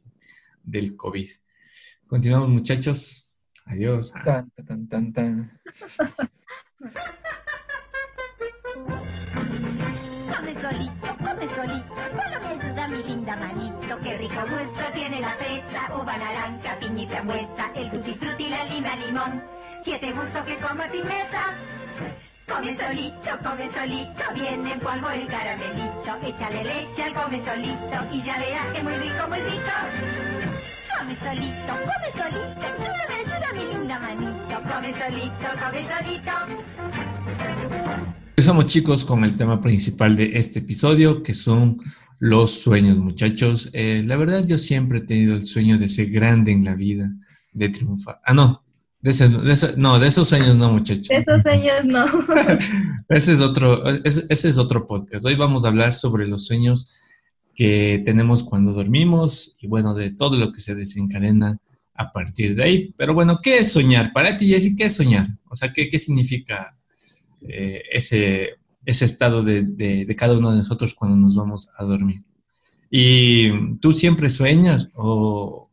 del 0.63 0.95
COVID. 0.95 1.29
Continuamos, 2.07 2.49
muchachos. 2.49 3.33
Adiós. 3.65 4.11
Ah. 4.15 4.23
Tan, 4.23 4.51
tan, 4.65 4.87
tan, 4.87 5.13
tan. 5.13 5.59
gusto 14.49 14.83
tiene 14.93 15.21
la 15.21 15.35
fresa, 15.37 15.95
uva, 15.95 16.17
naranja, 16.17 16.77
piña 16.79 17.03
y 17.03 17.07
frambuesa, 17.07 17.71
el 17.75 17.91
tutti 17.91 18.13
frutti, 18.15 18.47
la 18.47 18.63
lima, 18.65 18.95
limón. 18.95 19.43
Siete 19.83 20.11
gustos 20.13 20.43
que 20.45 20.57
como 20.57 20.83
sin 20.91 21.05
mesa. 21.05 21.53
Come 22.47 22.77
solito, 22.77 23.31
come 23.43 23.69
solito, 23.73 24.23
viene 24.35 24.73
en 24.73 24.79
polvo 24.79 25.09
el 25.09 25.27
caramelito. 25.27 26.15
Échale 26.23 26.63
leche 26.63 27.03
al 27.03 27.13
come 27.13 27.43
solito 27.43 27.97
y 28.11 28.23
ya 28.23 28.37
verás 28.37 28.67
que 28.73 28.83
muy 28.83 28.93
rico, 28.93 29.27
muy 29.27 29.39
rico. 29.41 29.75
Come 30.97 31.17
solito, 31.19 31.73
come 31.73 32.09
solito, 32.13 32.65
solo 32.77 33.03
me 33.09 33.15
ayuda 33.15 33.53
mi 33.53 33.65
linda 33.73 33.99
manito. 33.99 34.55
Come 34.69 34.93
solito, 34.99 35.47
come 35.59 35.81
solito. 35.89 36.31
Empezamos 38.29 38.65
chicos 38.65 39.05
con 39.05 39.23
el 39.23 39.37
tema 39.37 39.59
principal 39.61 40.15
de 40.15 40.37
este 40.37 40.59
episodio, 40.59 41.23
que 41.23 41.33
son 41.33 41.77
los 42.19 42.51
sueños, 42.51 42.97
muchachos. 42.97 43.69
Eh, 43.73 44.03
la 44.05 44.15
verdad 44.17 44.45
yo 44.45 44.57
siempre 44.57 44.99
he 44.99 45.01
tenido 45.01 45.35
el 45.35 45.45
sueño 45.45 45.77
de 45.77 45.89
ser 45.89 46.09
grande 46.09 46.51
en 46.51 46.63
la 46.65 46.75
vida, 46.75 47.11
de 47.53 47.69
triunfar. 47.69 48.19
Ah, 48.25 48.33
no, 48.33 48.63
de, 49.01 49.11
ese- 49.11 49.29
de 49.29 49.53
ese- 49.53 49.73
no, 49.77 49.99
de 49.99 50.07
esos 50.07 50.29
sueños 50.29 50.55
no, 50.55 50.71
muchachos. 50.71 51.07
De 51.07 51.17
esos 51.17 51.45
años 51.45 51.85
no. 51.85 52.05
Ese 53.09 53.33
es 53.33 53.41
otro, 53.41 53.87
ese, 54.03 54.25
ese 54.29 54.49
es 54.49 54.57
otro 54.57 54.87
podcast. 54.87 55.23
Hoy 55.25 55.35
vamos 55.35 55.63
a 55.63 55.67
hablar 55.67 55.93
sobre 55.93 56.27
los 56.27 56.47
sueños 56.47 56.91
que 57.53 58.01
tenemos 58.03 58.43
cuando 58.43 58.73
dormimos 58.73 59.55
y 59.59 59.67
bueno, 59.67 59.93
de 59.93 60.09
todo 60.09 60.37
lo 60.37 60.51
que 60.51 60.59
se 60.59 60.73
desencadena 60.73 61.59
a 61.93 62.11
partir 62.11 62.55
de 62.55 62.63
ahí. 62.63 62.93
Pero 62.97 63.13
bueno, 63.13 63.39
¿qué 63.43 63.59
es 63.59 63.71
soñar? 63.71 64.11
Para 64.11 64.35
ti, 64.37 64.47
Jessy, 64.47 64.75
¿qué 64.75 64.85
es 64.85 64.95
soñar? 64.95 65.27
O 65.49 65.55
sea, 65.55 65.71
¿qué, 65.71 65.87
qué 65.87 65.99
significa 65.99 66.75
eh, 67.47 67.83
ese, 67.91 68.55
ese 68.85 69.05
estado 69.05 69.43
de, 69.43 69.63
de- 69.63 70.05
de 70.05 70.15
cada 70.15 70.37
uno 70.37 70.51
de 70.51 70.57
nosotros 70.57 70.93
cuando 70.93 71.17
nos 71.17 71.35
vamos 71.35 71.69
a 71.77 71.83
dormir? 71.85 72.23
¿Y 72.89 73.77
tú 73.79 73.93
siempre 73.93 74.29
sueñas? 74.29 74.89
O, 74.95 75.69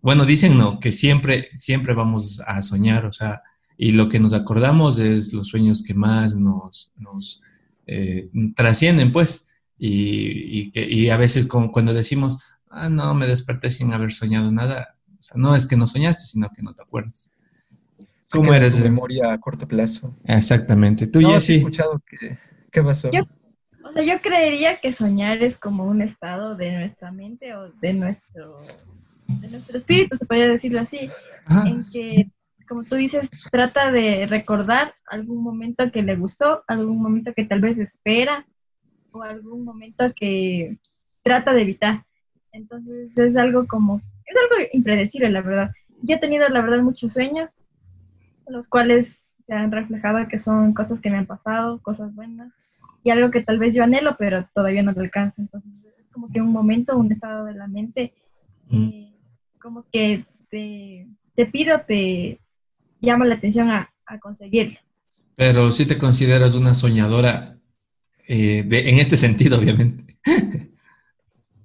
bueno, 0.00 0.24
dicen 0.24 0.56
no, 0.58 0.80
que 0.80 0.92
siempre, 0.92 1.48
siempre 1.58 1.94
vamos 1.94 2.40
a 2.46 2.62
soñar, 2.62 3.06
o 3.06 3.12
sea, 3.12 3.42
y 3.76 3.92
lo 3.92 4.08
que 4.08 4.20
nos 4.20 4.32
acordamos 4.34 4.98
es 4.98 5.32
los 5.32 5.48
sueños 5.48 5.82
que 5.82 5.94
más 5.94 6.36
nos, 6.36 6.92
nos 6.96 7.40
eh, 7.86 8.30
trascienden, 8.54 9.12
pues. 9.12 9.48
Y, 9.78 10.70
y, 10.74 10.80
y 10.80 11.10
a 11.10 11.16
veces 11.16 11.46
como 11.46 11.72
cuando 11.72 11.92
decimos, 11.94 12.38
ah, 12.70 12.88
no, 12.88 13.14
me 13.14 13.26
desperté 13.26 13.70
sin 13.70 13.92
haber 13.92 14.12
soñado 14.12 14.52
nada, 14.52 14.96
o 15.18 15.22
sea, 15.22 15.36
no 15.36 15.56
es 15.56 15.66
que 15.66 15.76
no 15.76 15.86
soñaste, 15.88 16.24
sino 16.24 16.50
que 16.50 16.62
no 16.62 16.74
te 16.74 16.82
acuerdas. 16.82 17.30
¿Cómo 18.30 18.54
eres? 18.54 18.80
memoria 18.82 19.32
a 19.32 19.38
corto 19.40 19.66
plazo. 19.68 20.14
Exactamente. 20.24 21.06
Tú, 21.06 21.20
no, 21.20 21.28
sí 21.40 21.54
he 21.54 21.56
Jessy. 21.56 21.56
escuchado 21.56 22.00
que... 22.08 22.38
¿Qué 22.72 22.82
pasó? 22.82 23.10
Yo- 23.12 23.22
O 23.84 23.92
sea, 23.92 24.02
yo 24.04 24.20
creería 24.20 24.76
que 24.80 24.92
soñar 24.92 25.42
es 25.42 25.58
como 25.58 25.84
un 25.84 26.02
estado 26.02 26.54
de 26.56 26.72
nuestra 26.78 27.10
mente 27.12 27.54
o 27.54 27.68
de 27.72 27.92
nuestro, 27.92 28.60
de 29.26 29.48
nuestro 29.48 29.76
espíritu, 29.76 30.16
se 30.16 30.24
podría 30.24 30.48
decirlo 30.48 30.80
así, 30.80 31.10
Ah, 31.46 31.64
en 31.66 31.82
que, 31.92 32.30
como 32.68 32.84
tú 32.84 32.94
dices, 32.94 33.28
trata 33.50 33.90
de 33.90 34.26
recordar 34.26 34.94
algún 35.10 35.42
momento 35.42 35.90
que 35.90 36.02
le 36.02 36.14
gustó, 36.16 36.62
algún 36.68 37.02
momento 37.02 37.34
que 37.34 37.44
tal 37.44 37.60
vez 37.60 37.78
espera 37.78 38.46
o 39.10 39.22
algún 39.22 39.64
momento 39.64 40.12
que 40.14 40.78
trata 41.22 41.52
de 41.52 41.62
evitar. 41.62 42.04
Entonces 42.52 43.10
es 43.16 43.36
algo 43.36 43.66
como, 43.66 44.00
es 44.24 44.36
algo 44.36 44.68
impredecible, 44.72 45.28
la 45.30 45.42
verdad. 45.42 45.70
Yo 46.02 46.16
he 46.16 46.20
tenido, 46.20 46.48
la 46.48 46.62
verdad, 46.62 46.78
muchos 46.82 47.12
sueños, 47.14 47.50
los 48.46 48.68
cuales 48.68 49.28
se 49.44 49.54
han 49.54 49.72
reflejado 49.72 50.26
que 50.28 50.38
son 50.38 50.72
cosas 50.72 51.00
que 51.00 51.10
me 51.10 51.18
han 51.18 51.26
pasado, 51.26 51.80
cosas 51.82 52.14
buenas, 52.14 52.52
y 53.04 53.10
algo 53.10 53.30
que 53.30 53.42
tal 53.42 53.58
vez 53.58 53.74
yo 53.74 53.82
anhelo, 53.84 54.16
pero 54.18 54.48
todavía 54.54 54.82
no 54.82 54.92
lo 54.92 55.00
alcanzo. 55.00 55.40
Entonces 55.40 55.70
es 55.98 56.08
como 56.08 56.30
que 56.32 56.40
un 56.40 56.52
momento, 56.52 56.96
un 56.96 57.10
estado 57.12 57.44
de 57.44 57.54
la 57.54 57.66
mente, 57.68 58.12
Mm. 58.68 58.88
eh, 58.88 59.12
como 59.60 59.84
que 59.92 60.24
te, 60.50 61.06
te 61.34 61.46
pido, 61.46 61.80
te 61.86 62.40
llama 63.00 63.26
la 63.26 63.34
atención 63.34 63.70
a, 63.70 63.90
a 64.06 64.18
conseguirlo. 64.18 64.78
Pero 65.36 65.72
sí 65.72 65.86
te 65.86 65.98
consideras 65.98 66.54
una 66.54 66.74
soñadora 66.74 67.56
eh, 68.28 68.64
de, 68.66 68.90
en 68.90 68.98
este 68.98 69.16
sentido, 69.16 69.58
obviamente. 69.58 70.16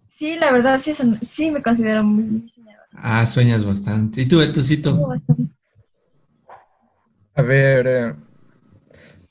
Sí, 0.10 0.36
la 0.36 0.52
verdad, 0.52 0.82
sí, 0.82 0.96
son- 0.96 1.20
sí 1.22 1.52
me 1.52 1.62
considero 1.62 2.04
muy, 2.04 2.24
muy 2.24 2.50
soñadora. 2.50 2.88
Ah, 2.94 3.24
sueñas 3.28 3.64
bastante. 3.64 4.22
¿Y 4.22 4.26
tú, 4.26 4.40
Sí, 4.42 4.48
Betosito? 4.48 5.08
bastante. 5.08 5.44
A 7.36 7.42
ver, 7.44 7.88
eh, 7.88 8.16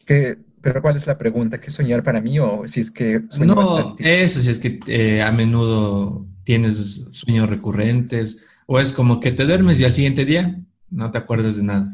¿qué- 0.07 0.37
pero 0.67 0.83
¿cuál 0.83 0.97
es 0.97 1.07
la 1.07 1.17
pregunta? 1.17 1.61
¿Qué 1.61 1.71
soñar 1.71 2.03
para 2.03 2.21
mí 2.21 2.41
o 2.41 2.67
si 2.67 2.81
es 2.81 2.91
que 2.91 3.23
sueño 3.31 3.55
No, 3.55 3.57
bastante? 3.57 4.09
eso 4.09 4.41
si 4.41 4.51
es 4.51 4.59
que 4.59 4.81
eh, 4.87 5.23
a 5.23 5.31
menudo 5.33 6.27
tienes 6.45 7.07
sueños 7.13 7.51
recurrentes 7.51 8.47
o 8.67 8.79
es 8.81 8.93
como 8.93 9.21
que 9.21 9.33
te 9.33 9.45
duermes 9.45 9.79
y 9.81 9.85
al 9.85 9.93
siguiente 9.95 10.25
día 10.25 10.61
no 10.91 11.11
te 11.11 11.19
acuerdas 11.19 11.57
de 11.57 11.65
nada. 11.65 11.91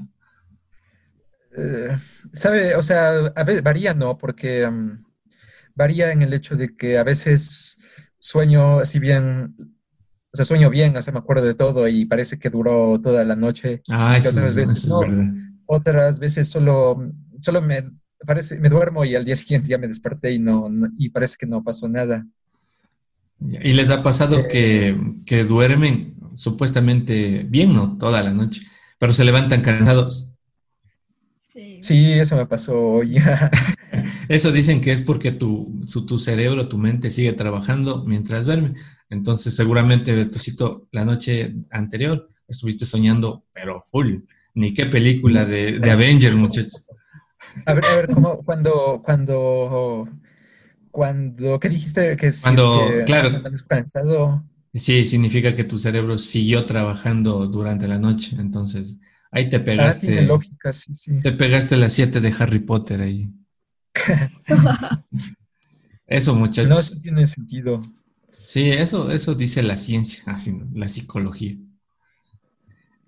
Eh, 1.57 1.97
¿sabe? 2.33 2.75
O 2.77 2.83
sea, 2.83 3.11
a 3.37 3.45
veces 3.45 3.63
varía, 3.63 3.93
¿no? 3.95 4.17
Porque 4.19 4.67
mm, 4.69 5.05
varía 5.75 6.13
en 6.13 6.23
el 6.23 6.33
hecho 6.35 6.57
de 6.57 6.77
que 6.77 6.99
a 6.99 7.05
veces 7.05 7.79
sueño 8.19 8.81
así 8.81 8.99
bien, 9.01 9.57
o 10.33 10.37
sea, 10.37 10.45
sueño 10.47 10.71
bien, 10.71 10.97
o 10.97 11.03
sea, 11.03 11.13
me 11.13 11.21
acuerdo 11.21 11.45
de 11.47 11.55
todo 11.55 11.89
y 11.89 12.07
parece 12.07 12.39
que 12.39 12.51
duró 12.51 13.01
toda 13.03 13.25
la 13.25 13.37
noche. 13.37 13.85
Ah, 13.89 14.17
eso, 14.17 14.31
otras 14.31 14.55
es- 14.57 14.57
veces 14.57 14.79
eso 14.79 14.89
no. 14.89 14.95
es 14.95 14.99
verdad. 14.99 15.33
Otras 15.67 16.19
veces 16.21 16.49
solo, 16.51 17.13
solo 17.41 17.63
me 17.63 17.91
parece, 18.27 18.59
me 18.59 18.69
duermo 18.69 19.05
y 19.05 19.15
al 19.15 19.25
día 19.25 19.37
siguiente 19.37 19.69
ya 19.69 19.79
me 19.79 19.89
desperté 19.89 20.33
y 20.33 20.39
no, 20.39 20.69
no- 20.69 20.91
y 20.99 21.11
parece 21.11 21.37
que 21.39 21.47
no 21.47 21.63
pasó 21.63 21.89
nada. 21.89 22.27
¿Y 23.41 23.73
les 23.73 23.91
ha 23.91 24.03
pasado 24.03 24.39
Eh. 24.41 24.49
que, 24.49 24.97
que 25.27 25.45
duermen 25.45 26.15
supuestamente 26.35 27.45
bien, 27.49 27.73
no? 27.73 27.99
Toda 27.99 28.23
la 28.23 28.33
noche, 28.33 28.63
pero 28.99 29.13
se 29.13 29.25
levantan 29.25 29.63
cansados. 29.63 30.29
Sí. 31.39 31.81
Sí, 31.83 32.13
eso 32.13 32.37
me 32.37 32.47
pasó 32.47 32.79
hoy. 32.79 33.17
Eso 34.29 34.53
dicen 34.53 34.81
que 34.81 34.91
es 34.93 35.03
porque 35.03 35.33
tu, 35.33 35.83
su- 35.87 36.07
tu 36.07 36.19
cerebro, 36.19 36.67
tu 36.69 36.79
mente 36.79 37.11
sigue 37.11 37.35
trabajando 37.35 38.05
mientras 38.07 38.47
duerme. 38.47 38.75
Entonces, 39.11 39.55
seguramente, 39.55 40.15
Betosito, 40.15 40.89
la 40.93 41.05
noche 41.05 41.55
anterior 41.71 42.27
estuviste 42.49 42.87
soñando, 42.87 43.45
pero 43.53 43.83
full. 43.91 44.21
Ni 44.55 44.73
qué 44.73 44.87
película 44.87 45.45
de, 45.45 45.79
de 45.79 45.91
Avenger, 45.91 46.35
muchachos. 46.37 46.87
A 47.67 47.75
ver, 47.75 47.85
a 47.87 47.95
ver, 47.95 48.09
¿cómo, 48.09 48.45
cuando, 48.45 49.03
cuando, 49.05 50.09
cuando, 50.91 51.61
¿qué 51.61 51.69
dijiste? 51.69 52.17
Que 52.17 52.31
Cuando, 52.41 52.67
que 52.73 53.05
claro. 53.07 53.29
amaneces 53.39 53.63
cansado. 53.65 54.43
Sí, 54.75 55.05
significa 55.07 55.55
que 55.55 55.65
tu 55.65 55.79
cerebro 55.79 56.17
siguió 56.19 56.65
trabajando 56.67 57.47
durante 57.47 57.87
la 57.89 57.99
noche. 57.99 58.37
Entonces, 58.39 58.99
ahí 59.31 59.49
te 59.51 59.61
Ah, 59.77 59.99
tiene 59.99 60.23
pegaste, 60.23 60.23
lógica, 60.23 60.73
sí, 60.73 60.95
sí. 60.95 61.13
te 61.23 61.33
pegaste 61.33 61.77
las 61.77 61.93
siete 61.95 62.21
de 62.21 62.35
Harry 62.39 62.61
Potter 62.61 63.01
ahí. 63.03 63.31
Eso, 66.07 66.35
muchachos. 66.35 66.69
No, 66.69 66.83
sí 66.83 67.01
tiene 67.01 67.27
sentido. 67.27 67.81
Sí, 68.45 68.71
eso, 68.71 69.11
eso 69.11 69.35
dice 69.35 69.63
la 69.63 69.77
ciencia, 69.77 70.23
así, 70.27 70.61
la 70.75 70.87
psicología. 70.89 71.57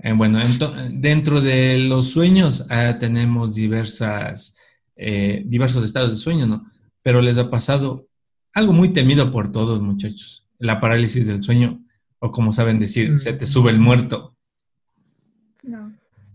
Eh, 0.05 0.13
bueno, 0.13 0.39
dentro 0.93 1.41
de 1.41 1.79
los 1.79 2.11
sueños 2.11 2.67
ah, 2.71 2.99
tenemos 3.01 3.55
diversas, 3.55 4.55
eh, 4.97 5.43
diversos 5.47 5.83
estados 5.85 6.11
de 6.11 6.17
sueño, 6.17 6.47
¿no? 6.47 6.67
Pero 7.03 7.23
les 7.23 7.39
ha 7.39 7.49
pasado 7.49 8.07
algo 8.53 8.73
muy 8.75 8.93
temido 8.93 9.33
por 9.33 9.51
todos, 9.51 9.81
muchachos. 9.81 10.47
La 10.59 10.79
parálisis 10.79 11.27
del 11.27 11.43
sueño, 11.43 11.83
o 12.19 12.31
como 12.33 12.53
saben 12.53 12.79
decir, 12.79 13.19
se 13.19 13.33
te 13.33 13.47
sube 13.47 13.71
el 13.71 13.79
muerto. 13.81 14.37
No, 15.63 15.93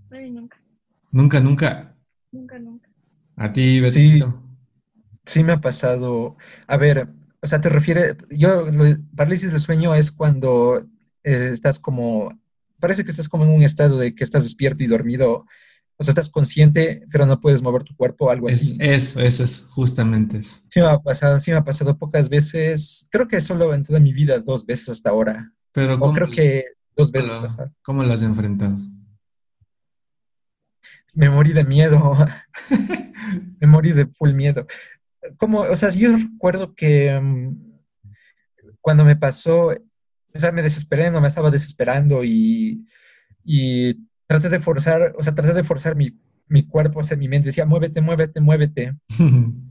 mí 0.10 0.32
nunca, 0.32 0.58
Nunca, 1.12 1.40
nunca. 1.40 1.96
nunca, 2.32 2.58
nunca. 2.60 2.90
A 3.38 3.54
ti, 3.54 3.80
Betito. 3.80 4.44
Sí 5.26 5.44
me 5.44 5.54
ha 5.54 5.62
pasado. 5.62 6.36
A 6.68 6.78
ver, 6.78 7.08
o 7.42 7.48
sea, 7.48 7.62
te 7.62 7.70
refiere, 7.70 8.18
yo, 8.32 8.66
lo- 8.72 8.98
parálisis 9.16 9.52
del 9.52 9.62
sueño 9.62 9.94
es 9.94 10.12
cuando 10.12 10.80
eh, 11.24 11.50
estás 11.54 11.78
como, 11.80 12.38
parece 12.80 13.04
que 13.04 13.12
estás 13.12 13.30
como 13.30 13.44
en 13.44 13.52
un 13.52 13.64
estado 13.64 13.98
de 13.98 14.16
que 14.16 14.24
estás 14.24 14.44
despierto 14.44 14.84
y 14.84 14.88
dormido, 14.88 15.46
o 15.98 16.04
sea, 16.04 16.12
estás 16.14 16.30
consciente, 16.30 17.06
pero 17.12 17.26
no 17.26 17.42
puedes 17.42 17.62
mover 17.62 17.84
tu 17.84 17.96
cuerpo, 17.96 18.30
algo 18.30 18.48
Es, 18.48 18.62
así. 18.62 18.78
eso, 18.80 19.20
eso 19.20 19.44
es 19.44 19.68
justamente 19.70 20.38
eso. 20.38 20.58
Sí 20.70 20.80
me 20.80 20.88
ha 20.88 20.98
pasado, 20.98 21.40
sí 21.42 21.52
me 21.52 21.58
ha 21.58 21.64
pasado 21.64 21.98
pocas 21.98 22.30
veces, 22.30 23.06
creo 23.12 23.28
que 23.28 23.42
solo 23.42 23.74
en 23.74 23.84
toda 23.84 24.00
mi 24.00 24.14
vida 24.14 24.40
dos 24.40 24.66
veces 24.66 24.90
hasta 24.90 25.10
ahora, 25.10 25.52
Pero 25.74 25.96
o 25.96 26.00
¿cómo, 26.00 26.14
creo 26.14 26.30
que 26.30 26.64
dos 26.96 27.12
veces, 27.12 27.44
cómo 27.82 28.04
lo 28.04 28.14
has 28.14 28.22
enfrentado? 28.22 28.78
Me 31.14 31.30
morí 31.30 31.52
de 31.54 31.64
miedo, 31.64 32.16
me 33.60 33.68
morí 33.68 33.92
de 33.92 34.06
full 34.06 34.34
miedo. 34.34 34.68
Como, 35.38 35.62
o 35.62 35.76
sea, 35.76 35.90
yo 35.90 36.16
recuerdo 36.16 36.74
que 36.76 37.20
mm, 37.20 37.70
cuando 38.80 39.04
me 39.04 39.16
pasó, 39.16 39.72
o 40.34 40.40
sea, 40.40 40.52
me 40.52 40.62
desesperé, 40.62 41.12
no 41.12 41.22
me 41.22 41.28
estaba 41.28 41.52
desesperando 41.52 42.24
y, 42.24 42.86
y 43.44 43.96
traté 44.28 44.50
de 44.50 44.60
forzar, 44.60 45.14
o 45.18 45.24
sea, 45.24 45.34
traté 45.36 45.54
de 45.54 45.64
forzar 45.64 45.96
mi, 45.96 46.18
mi 46.48 46.66
cuerpo 46.68 47.00
hacia 47.00 47.18
mi 47.18 47.28
mente, 47.28 47.48
decía, 47.48 47.66
muévete, 47.66 48.02
muévete, 48.02 48.40
muévete. 48.42 48.96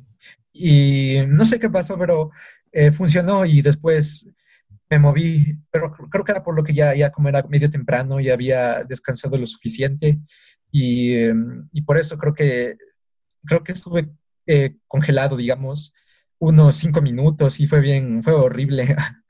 Y 0.52 1.18
no 1.28 1.44
sé 1.44 1.60
qué 1.60 1.70
pasó, 1.70 1.96
pero 1.96 2.30
eh, 2.72 2.90
funcionó 2.90 3.44
y 3.46 3.62
después 3.62 4.28
me 4.90 4.98
moví, 4.98 5.56
pero 5.70 5.92
cr- 5.92 6.08
creo 6.10 6.24
que 6.24 6.32
era 6.32 6.42
por 6.42 6.56
lo 6.56 6.64
que 6.64 6.74
ya, 6.74 6.94
ya 6.96 7.12
como 7.12 7.28
era 7.28 7.42
medio 7.44 7.70
temprano, 7.70 8.18
ya 8.20 8.32
había 8.34 8.82
descansado 8.84 9.36
lo 9.38 9.46
suficiente 9.46 10.18
y, 10.72 11.12
eh, 11.14 11.34
y 11.72 11.82
por 11.82 11.98
eso 11.98 12.18
creo 12.18 12.34
que, 12.34 12.76
creo 13.44 13.62
que 13.62 13.72
estuve 13.72 14.08
eh, 14.46 14.76
congelado, 14.88 15.36
digamos, 15.36 15.94
unos 16.38 16.76
cinco 16.76 17.02
minutos 17.02 17.60
y 17.60 17.66
fue 17.68 17.80
bien, 17.80 18.22
fue 18.22 18.32
horrible. 18.32 18.96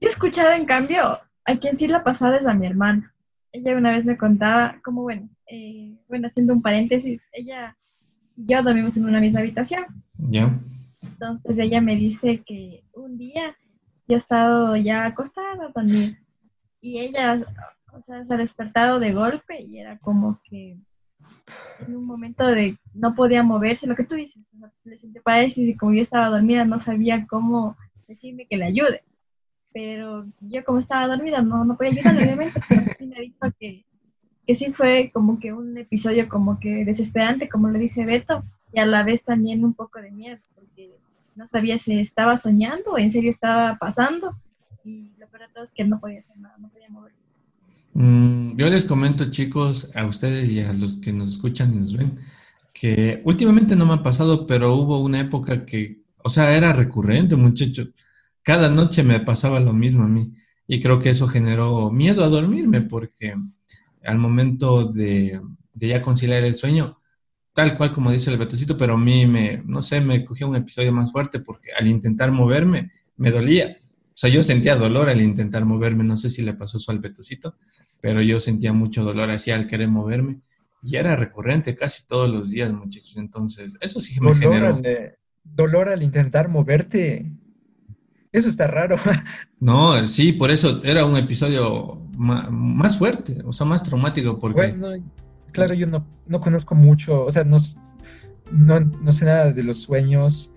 Yo 0.00 0.08
he 0.08 0.12
escuchado, 0.12 0.52
en 0.52 0.64
cambio, 0.64 1.18
a 1.44 1.56
quien 1.58 1.76
sí 1.76 1.86
la 1.86 2.02
pasada 2.02 2.38
es 2.38 2.46
a 2.46 2.54
mi 2.54 2.66
hermana. 2.66 3.14
Ella 3.52 3.76
una 3.76 3.92
vez 3.92 4.06
me 4.06 4.16
contaba, 4.16 4.80
como 4.82 5.02
bueno, 5.02 5.28
eh, 5.46 5.96
bueno, 6.08 6.28
haciendo 6.28 6.52
un 6.54 6.62
paréntesis, 6.62 7.20
ella 7.32 7.76
y 8.36 8.46
yo 8.46 8.62
dormimos 8.62 8.96
en 8.96 9.04
una 9.04 9.20
misma 9.20 9.40
habitación. 9.40 9.84
¿Ya? 10.16 10.50
Entonces 11.02 11.58
ella 11.58 11.80
me 11.80 11.96
dice 11.96 12.42
que 12.46 12.84
un 12.94 13.18
día 13.18 13.56
yo 14.08 14.14
he 14.14 14.16
estado 14.16 14.76
ya 14.76 15.06
acostada 15.06 15.70
dormir 15.74 16.18
y 16.80 17.00
ella, 17.00 17.38
o 17.92 18.00
sea, 18.00 18.24
se 18.24 18.34
ha 18.34 18.36
despertado 18.36 19.00
de 19.00 19.12
golpe 19.12 19.60
y 19.62 19.78
era 19.78 19.98
como 19.98 20.40
que 20.44 20.78
en 21.86 21.96
un 21.96 22.06
momento 22.06 22.46
de 22.46 22.78
no 22.94 23.14
podía 23.14 23.42
moverse, 23.42 23.86
lo 23.86 23.96
que 23.96 24.04
tú 24.04 24.14
dices, 24.14 24.48
o 24.54 24.58
sea, 24.58 24.72
le 24.84 24.96
sentí 24.96 25.20
parálisis 25.20 25.68
y 25.68 25.76
como 25.76 25.92
yo 25.92 26.00
estaba 26.00 26.28
dormida 26.28 26.64
no 26.64 26.78
sabía 26.78 27.26
cómo 27.28 27.76
decirme 28.08 28.46
que 28.46 28.56
le 28.56 28.64
ayude. 28.64 29.02
Pero 29.72 30.26
yo 30.40 30.64
como 30.64 30.78
estaba 30.78 31.06
dormida 31.06 31.42
no, 31.42 31.64
no 31.64 31.76
podía 31.76 31.92
ayudarle 31.92 32.24
obviamente, 32.24 32.60
pero 32.68 32.82
me 33.06 33.20
dijo 33.20 33.46
que, 33.58 33.84
que 34.46 34.54
sí 34.54 34.72
fue 34.72 35.10
como 35.14 35.38
que 35.38 35.52
un 35.52 35.76
episodio 35.78 36.28
como 36.28 36.58
que 36.58 36.84
desesperante, 36.84 37.48
como 37.48 37.70
le 37.70 37.78
dice 37.78 38.04
Beto, 38.04 38.44
y 38.72 38.80
a 38.80 38.86
la 38.86 39.02
vez 39.02 39.22
también 39.22 39.64
un 39.64 39.74
poco 39.74 40.00
de 40.00 40.10
miedo, 40.10 40.38
porque 40.54 40.90
no 41.36 41.46
sabía 41.46 41.78
si 41.78 41.98
estaba 41.98 42.36
soñando 42.36 42.92
o 42.92 42.98
en 42.98 43.10
serio 43.10 43.30
estaba 43.30 43.76
pasando, 43.78 44.36
y 44.84 45.12
lo 45.18 45.28
peor 45.28 45.46
de 45.46 45.54
todo 45.54 45.64
es 45.64 45.70
que 45.70 45.84
no 45.84 46.00
podía 46.00 46.20
hacer 46.20 46.36
nada, 46.38 46.56
no 46.58 46.68
podía 46.68 46.88
moverse. 46.88 47.24
Mm, 47.94 48.56
yo 48.56 48.68
les 48.68 48.84
comento, 48.84 49.30
chicos, 49.30 49.90
a 49.94 50.06
ustedes 50.06 50.50
y 50.50 50.60
a 50.60 50.72
los 50.72 50.96
que 50.96 51.12
nos 51.12 51.30
escuchan 51.30 51.72
y 51.72 51.76
nos 51.76 51.96
ven, 51.96 52.18
que 52.72 53.20
últimamente 53.24 53.76
no 53.76 53.86
me 53.86 53.94
ha 53.94 54.02
pasado, 54.02 54.46
pero 54.46 54.74
hubo 54.74 55.00
una 55.00 55.20
época 55.20 55.66
que, 55.66 56.02
o 56.22 56.28
sea, 56.28 56.56
era 56.56 56.72
recurrente, 56.72 57.36
muchacho. 57.36 57.88
Cada 58.42 58.70
noche 58.70 59.02
me 59.02 59.20
pasaba 59.20 59.60
lo 59.60 59.72
mismo 59.72 60.04
a 60.04 60.08
mí. 60.08 60.32
Y 60.66 60.80
creo 60.80 61.00
que 61.00 61.10
eso 61.10 61.26
generó 61.28 61.90
miedo 61.90 62.24
a 62.24 62.28
dormirme, 62.28 62.80
porque 62.82 63.34
al 64.04 64.18
momento 64.18 64.84
de, 64.84 65.40
de 65.74 65.88
ya 65.88 66.02
conciliar 66.02 66.44
el 66.44 66.54
sueño, 66.56 66.98
tal 67.54 67.76
cual 67.76 67.92
como 67.92 68.12
dice 68.12 68.30
el 68.30 68.38
Betocito, 68.38 68.76
pero 68.76 68.94
a 68.94 68.98
mí 68.98 69.26
me, 69.26 69.62
no 69.66 69.82
sé, 69.82 70.00
me 70.00 70.24
cogió 70.24 70.48
un 70.48 70.56
episodio 70.56 70.92
más 70.92 71.12
fuerte 71.12 71.40
porque 71.40 71.70
al 71.78 71.88
intentar 71.88 72.30
moverme 72.30 72.92
me 73.16 73.30
dolía. 73.30 73.76
O 74.10 74.16
sea, 74.20 74.30
yo 74.30 74.42
sentía 74.42 74.76
dolor 74.76 75.08
al 75.08 75.20
intentar 75.20 75.64
moverme, 75.64 76.04
no 76.04 76.16
sé 76.16 76.30
si 76.30 76.42
le 76.42 76.54
pasó 76.54 76.76
eso 76.78 76.92
al 76.92 76.98
Betocito, 77.00 77.56
pero 78.00 78.22
yo 78.22 78.38
sentía 78.40 78.72
mucho 78.72 79.02
dolor 79.04 79.30
así 79.30 79.50
al 79.50 79.66
querer 79.66 79.88
moverme 79.88 80.40
y 80.82 80.96
era 80.96 81.16
recurrente 81.16 81.76
casi 81.76 82.06
todos 82.06 82.30
los 82.30 82.50
días, 82.50 82.72
muchachos. 82.72 83.16
Entonces, 83.16 83.76
eso 83.80 84.00
sí 84.00 84.14
que 84.14 84.20
me 84.20 84.34
Dolor 84.34 84.42
generó. 84.52 84.82
al, 84.82 84.86
eh, 84.86 85.18
dolor 85.42 85.88
al 85.88 86.02
intentar 86.02 86.48
moverte. 86.48 87.30
Eso 88.32 88.48
está 88.48 88.66
raro. 88.66 88.96
No, 89.60 90.06
sí, 90.06 90.32
por 90.32 90.50
eso 90.50 90.80
era 90.82 91.04
un 91.04 91.18
episodio 91.18 91.98
más 92.16 92.96
fuerte, 92.96 93.42
o 93.44 93.52
sea, 93.52 93.66
más 93.66 93.82
traumático, 93.82 94.38
porque 94.38 94.72
Bueno, 94.72 94.88
claro, 95.52 95.74
yo 95.74 95.86
no, 95.86 96.06
no 96.26 96.40
conozco 96.40 96.74
mucho, 96.74 97.24
o 97.26 97.30
sea, 97.30 97.44
no, 97.44 97.58
no, 98.50 98.80
no 98.80 99.12
sé 99.12 99.26
nada 99.26 99.52
de 99.52 99.62
los 99.62 99.82
sueños 99.82 100.50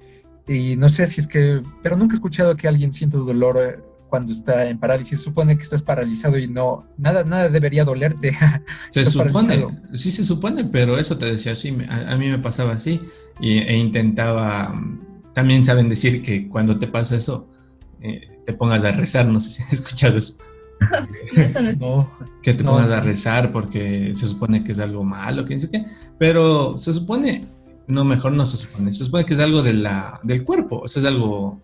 y 0.48 0.78
no 0.78 0.88
sé 0.88 1.06
si 1.08 1.20
es 1.20 1.28
que, 1.28 1.62
pero 1.82 1.98
nunca 1.98 2.14
he 2.14 2.18
escuchado 2.18 2.56
que 2.56 2.68
alguien 2.70 2.94
sienta 2.94 3.18
dolor 3.18 3.58
eh, 3.62 3.80
cuando 4.10 4.32
está 4.32 4.70
en 4.70 4.78
parálisis. 4.80 5.20
Supone 5.22 5.58
que 5.58 5.64
estás 5.64 5.82
paralizado 5.82 6.38
y 6.38 6.48
no, 6.48 6.88
nada, 6.98 7.24
nada 7.26 7.50
debería 7.50 7.84
dolerte. 7.84 8.32
se 8.90 9.04
supone, 9.04 9.32
paralizado. 9.34 9.98
sí 9.98 10.12
se 10.12 10.24
supone, 10.24 10.64
pero 10.64 10.98
eso 10.98 11.18
te 11.18 11.26
decía 11.26 11.54
así, 11.54 11.72
me- 11.74 11.88
a, 11.88 12.14
a 12.14 12.18
mí 12.18 12.30
me 12.30 12.40
pasaba 12.40 12.74
así 12.74 13.02
y, 13.42 13.58
e 13.58 13.76
intentaba, 13.76 14.70
mm, 14.70 15.34
también 15.34 15.66
saben 15.66 15.90
decir 15.90 16.22
que 16.22 16.48
cuando 16.48 16.80
te 16.80 16.88
pasa 16.88 17.18
eso, 17.18 17.50
eh, 18.04 18.22
te 18.46 18.54
pongas 18.54 18.84
a 18.84 18.92
rezar, 18.92 19.28
no 19.28 19.40
sé 19.40 19.50
si 19.52 19.64
han 19.64 19.70
escuchado 19.74 20.18
eso. 20.18 20.36
Eso 21.36 21.62
no 21.80 22.12
que 22.42 22.54
te 22.54 22.64
pongas 22.64 22.90
no. 22.90 22.96
a 22.96 23.00
rezar 23.02 23.52
porque 23.54 24.14
se 24.16 24.28
supone 24.28 24.64
que 24.64 24.74
es 24.74 24.80
algo 24.80 25.04
malo, 25.04 25.46
quién 25.46 25.60
sé 25.62 25.70
qué, 25.70 25.86
pero 26.20 26.78
se 26.78 26.94
supone, 26.94 27.46
no, 27.88 28.04
mejor 28.04 28.34
no 28.34 28.46
se 28.46 28.58
supone, 28.58 28.92
se 28.92 29.06
supone 29.06 29.26
que 29.26 29.34
es 29.36 29.40
algo 29.40 29.62
de 29.62 29.74
la, 29.74 30.20
del 30.24 30.44
cuerpo, 30.44 30.82
o 30.84 30.88
sea, 30.90 31.02
es 31.02 31.08
algo, 31.08 31.62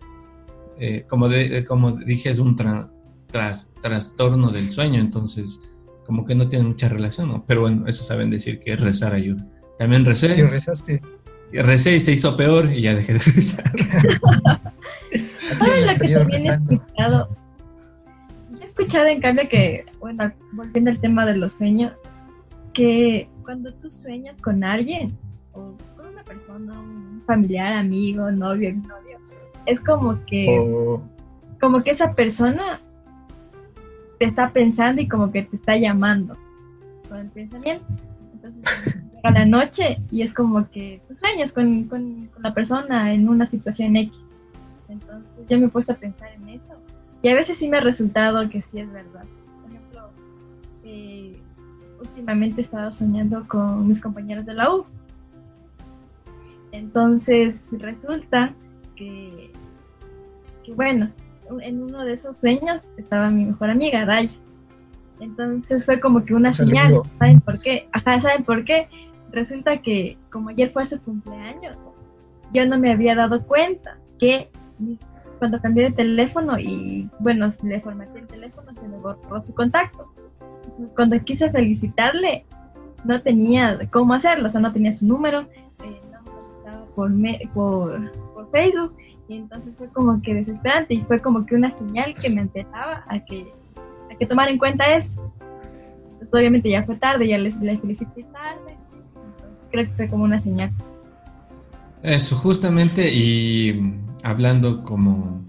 eh, 0.78 1.04
como, 1.08 1.28
de, 1.28 1.58
eh, 1.58 1.64
como 1.66 1.92
dije, 1.92 2.30
es 2.30 2.38
un 2.38 2.56
tra- 2.56 2.88
tras- 3.30 3.70
trastorno 3.82 4.50
del 4.50 4.72
sueño, 4.72 5.00
entonces 5.00 5.60
como 6.06 6.24
que 6.24 6.34
no 6.34 6.48
tiene 6.48 6.64
mucha 6.66 6.88
relación, 6.88 7.28
¿no? 7.28 7.44
Pero 7.46 7.60
bueno, 7.62 7.86
eso 7.88 8.02
saben 8.04 8.30
decir 8.30 8.60
que 8.60 8.74
rezar 8.74 9.12
ayuda. 9.12 9.46
También 9.78 10.04
recé, 10.06 10.34
que 10.34 10.46
rezaste. 10.46 11.02
recé 11.52 11.96
y 11.96 12.00
se 12.00 12.12
hizo 12.12 12.36
peor 12.36 12.72
y 12.72 12.80
ya 12.82 12.94
dejé 12.94 13.12
de 13.14 13.18
rezar. 13.34 13.72
¿Saben 15.58 15.88
Aquí 15.88 16.08
lo 16.08 16.08
que 16.08 16.14
también 16.14 16.46
he 16.46 16.48
escuchado? 16.48 17.28
He 18.60 18.64
escuchado 18.64 19.06
en 19.08 19.20
cambio 19.20 19.48
que, 19.48 19.84
bueno, 19.98 20.32
volviendo 20.52 20.90
al 20.90 20.98
tema 21.00 21.26
de 21.26 21.36
los 21.36 21.52
sueños, 21.54 22.00
que 22.72 23.28
cuando 23.44 23.72
tú 23.74 23.90
sueñas 23.90 24.40
con 24.40 24.62
alguien, 24.64 25.16
o 25.52 25.74
con 25.96 26.06
una 26.08 26.22
persona, 26.24 26.78
un 26.78 27.22
familiar, 27.26 27.72
amigo, 27.74 28.30
novio, 28.30 28.68
exnovio, 28.70 29.18
es 29.66 29.80
como 29.80 30.24
que, 30.26 30.46
como 31.60 31.82
que 31.82 31.90
esa 31.90 32.14
persona 32.14 32.80
te 34.18 34.26
está 34.26 34.50
pensando 34.52 35.00
y 35.02 35.08
como 35.08 35.32
que 35.32 35.42
te 35.42 35.56
está 35.56 35.76
llamando 35.76 36.36
con 37.08 37.18
el 37.18 37.28
pensamiento. 37.28 37.84
Entonces 38.34 38.62
llega 39.14 39.30
la 39.30 39.44
noche 39.44 39.98
y 40.10 40.22
es 40.22 40.32
como 40.32 40.68
que 40.70 41.00
tú 41.08 41.14
sueñas 41.14 41.52
con, 41.52 41.84
con- 41.84 42.26
con 42.28 42.42
la 42.42 42.54
persona 42.54 43.12
en 43.12 43.28
una 43.28 43.44
situación 43.46 43.96
X. 43.96 44.18
Entonces 44.90 45.46
yo 45.48 45.58
me 45.58 45.66
he 45.66 45.68
puesto 45.68 45.92
a 45.92 45.96
pensar 45.96 46.32
en 46.32 46.48
eso. 46.48 46.74
Y 47.22 47.28
a 47.28 47.34
veces 47.34 47.58
sí 47.58 47.68
me 47.68 47.76
ha 47.78 47.80
resultado 47.80 48.48
que 48.48 48.60
sí 48.60 48.80
es 48.80 48.90
verdad. 48.92 49.24
Por 49.62 49.70
ejemplo, 49.70 50.08
eh, 50.84 51.38
últimamente 52.00 52.60
he 52.60 52.64
estado 52.64 52.90
soñando 52.90 53.46
con 53.46 53.86
mis 53.86 54.00
compañeros 54.00 54.46
de 54.46 54.54
la 54.54 54.74
U. 54.74 54.84
Entonces 56.72 57.68
resulta 57.78 58.54
que, 58.96 59.52
que 60.64 60.72
bueno, 60.72 61.10
en 61.60 61.82
uno 61.82 62.04
de 62.04 62.12
esos 62.12 62.36
sueños 62.36 62.84
estaba 62.96 63.28
mi 63.30 63.44
mejor 63.44 63.70
amiga, 63.70 64.04
Daya. 64.06 64.30
Entonces 65.18 65.84
fue 65.84 66.00
como 66.00 66.24
que 66.24 66.34
una 66.34 66.52
Saludo. 66.52 66.70
señal. 66.70 67.02
¿Saben 67.18 67.40
por 67.40 67.60
qué? 67.60 67.88
Ajá, 67.92 68.18
¿saben 68.20 68.44
por 68.44 68.64
qué? 68.64 68.88
Resulta 69.32 69.82
que 69.82 70.16
como 70.30 70.48
ayer 70.48 70.70
fue 70.70 70.84
su 70.84 71.00
cumpleaños, 71.02 71.76
yo 72.52 72.66
no 72.66 72.78
me 72.78 72.92
había 72.92 73.14
dado 73.14 73.42
cuenta 73.46 73.98
que 74.18 74.50
cuando 75.38 75.60
cambié 75.60 75.84
de 75.84 75.92
teléfono 75.92 76.58
y 76.58 77.08
bueno, 77.18 77.48
le 77.62 77.80
formateé 77.80 78.20
el 78.22 78.26
teléfono, 78.26 78.72
se 78.74 78.86
me 78.88 78.96
borró 78.98 79.40
su 79.40 79.54
contacto. 79.54 80.12
Entonces 80.64 80.94
cuando 80.94 81.18
quise 81.24 81.50
felicitarle, 81.50 82.44
no 83.04 83.22
tenía 83.22 83.78
cómo 83.90 84.12
hacerlo, 84.14 84.46
o 84.46 84.50
sea, 84.50 84.60
no 84.60 84.72
tenía 84.72 84.92
su 84.92 85.06
número, 85.06 85.40
eh, 85.82 86.00
no 86.12 86.20
me 86.22 86.30
contactaba 86.30 86.84
por, 86.94 87.10
me- 87.10 87.40
por, 87.54 88.12
por 88.34 88.50
Facebook, 88.50 88.94
y 89.28 89.36
entonces 89.36 89.76
fue 89.76 89.88
como 89.88 90.20
que 90.20 90.34
desesperante 90.34 90.94
y 90.94 91.02
fue 91.02 91.20
como 91.20 91.46
que 91.46 91.54
una 91.54 91.70
señal 91.70 92.14
que 92.14 92.28
me 92.28 92.42
empezaba 92.42 93.04
a 93.08 93.24
que, 93.24 93.46
a 94.12 94.16
que 94.16 94.26
tomar 94.26 94.48
en 94.48 94.58
cuenta 94.58 94.94
eso. 94.94 95.32
Entonces, 96.04 96.28
obviamente 96.32 96.68
ya 96.68 96.82
fue 96.84 96.96
tarde, 96.96 97.28
ya 97.28 97.38
les, 97.38 97.56
les 97.60 97.80
felicité 97.80 98.24
tarde, 98.24 98.76
entonces 99.14 99.68
creo 99.70 99.86
que 99.86 99.92
fue 99.92 100.08
como 100.08 100.24
una 100.24 100.38
señal. 100.38 100.70
Eso, 102.02 102.36
justamente, 102.36 103.10
y 103.12 103.99
hablando 104.22 104.82
como 104.84 105.44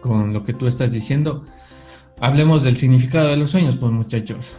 con 0.00 0.32
lo 0.32 0.44
que 0.44 0.52
tú 0.52 0.66
estás 0.66 0.92
diciendo, 0.92 1.44
hablemos 2.20 2.62
del 2.62 2.76
significado 2.76 3.28
de 3.28 3.36
los 3.36 3.50
sueños, 3.50 3.76
pues 3.76 3.92
muchachos. 3.92 4.56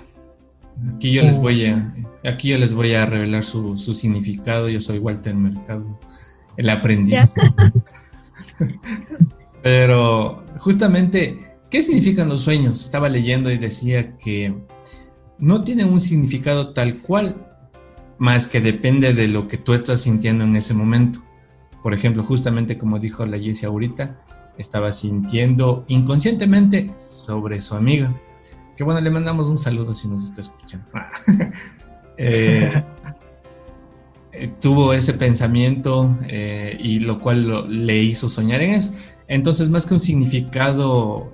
Aquí 0.95 1.11
yo 1.11 1.23
les 1.23 1.37
voy 1.37 1.65
a, 1.65 1.93
aquí 2.23 2.49
yo 2.49 2.57
les 2.57 2.73
voy 2.73 2.93
a 2.93 3.05
revelar 3.05 3.43
su, 3.43 3.75
su 3.75 3.93
significado. 3.93 4.69
Yo 4.69 4.79
soy 4.79 4.99
Walter 4.99 5.35
Mercado, 5.35 5.99
el 6.57 6.69
aprendiz. 6.69 7.33
Pero 9.63 10.45
justamente, 10.59 11.57
¿qué 11.69 11.83
significan 11.83 12.29
los 12.29 12.41
sueños? 12.41 12.83
Estaba 12.85 13.09
leyendo 13.09 13.51
y 13.51 13.57
decía 13.57 14.17
que 14.17 14.55
no 15.37 15.63
tienen 15.63 15.89
un 15.89 15.99
significado 15.99 16.73
tal 16.73 16.99
cual, 16.99 17.45
más 18.17 18.47
que 18.47 18.61
depende 18.61 19.13
de 19.13 19.27
lo 19.27 19.47
que 19.47 19.57
tú 19.57 19.73
estás 19.73 20.01
sintiendo 20.01 20.45
en 20.45 20.55
ese 20.55 20.73
momento. 20.73 21.21
Por 21.81 21.93
ejemplo, 21.93 22.23
justamente 22.23 22.77
como 22.77 22.99
dijo 22.99 23.25
la 23.25 23.39
Jessie 23.39 23.67
ahorita, 23.67 24.17
estaba 24.57 24.91
sintiendo 24.91 25.85
inconscientemente 25.87 26.93
sobre 26.97 27.61
su 27.61 27.75
amiga. 27.75 28.13
Que 28.75 28.83
bueno, 28.83 29.01
le 29.01 29.09
mandamos 29.09 29.47
un 29.47 29.57
saludo 29.57 29.93
si 29.93 30.07
nos 30.07 30.25
está 30.25 30.41
escuchando. 30.41 30.85
Eh, 32.21 32.83
eh, 34.33 34.51
tuvo 34.59 34.91
ese 34.91 35.13
pensamiento 35.13 36.17
eh, 36.27 36.75
y 36.77 36.99
lo 36.99 37.17
cual 37.17 37.85
le 37.85 37.95
hizo 37.95 38.27
soñar 38.27 38.61
en 38.61 38.73
eso. 38.73 38.93
Entonces, 39.29 39.69
más 39.69 39.85
que 39.85 39.93
un 39.93 40.01
significado 40.01 41.31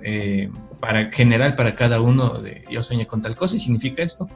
para 0.78 1.10
general 1.10 1.56
para 1.56 1.74
cada 1.74 2.00
uno 2.00 2.40
de 2.40 2.62
yo 2.70 2.84
soñé 2.84 3.04
con 3.08 3.20
tal 3.20 3.34
cosa 3.34 3.56
y 3.56 3.58
significa 3.58 4.04
esto, 4.04 4.28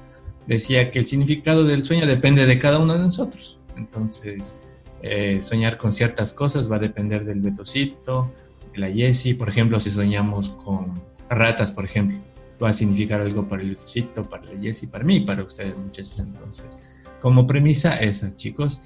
decía 0.48 0.90
que 0.90 0.98
el 0.98 1.06
significado 1.06 1.62
del 1.62 1.84
sueño 1.84 2.04
depende 2.04 2.44
de 2.46 2.58
cada 2.58 2.80
uno 2.80 2.94
de 2.94 2.98
nosotros. 2.98 3.60
Entonces, 3.76 4.58
soñar 5.40 5.78
con 5.78 5.92
ciertas 5.92 6.34
cosas 6.34 6.70
va 6.70 6.76
a 6.76 6.78
depender 6.78 7.24
del 7.24 7.40
betocito, 7.40 8.30
la 8.74 8.90
Jessie, 8.90 9.34
por 9.34 9.48
ejemplo, 9.48 9.80
si 9.80 9.90
soñamos 9.90 10.50
con 10.50 11.00
ratas, 11.28 11.72
por 11.72 11.84
ejemplo, 11.84 12.18
va 12.62 12.70
a 12.70 12.72
significar 12.72 13.20
algo 13.20 13.46
para 13.46 13.62
el 13.62 13.70
Lutucito, 13.70 14.28
para 14.28 14.44
la 14.44 14.60
Jessie, 14.60 14.88
para 14.88 15.04
mí, 15.04 15.20
para 15.20 15.42
ustedes, 15.42 15.76
muchachos. 15.76 16.18
Entonces, 16.18 16.80
como 17.20 17.46
premisa, 17.46 17.96
esas, 17.96 18.36
chicos. 18.36 18.80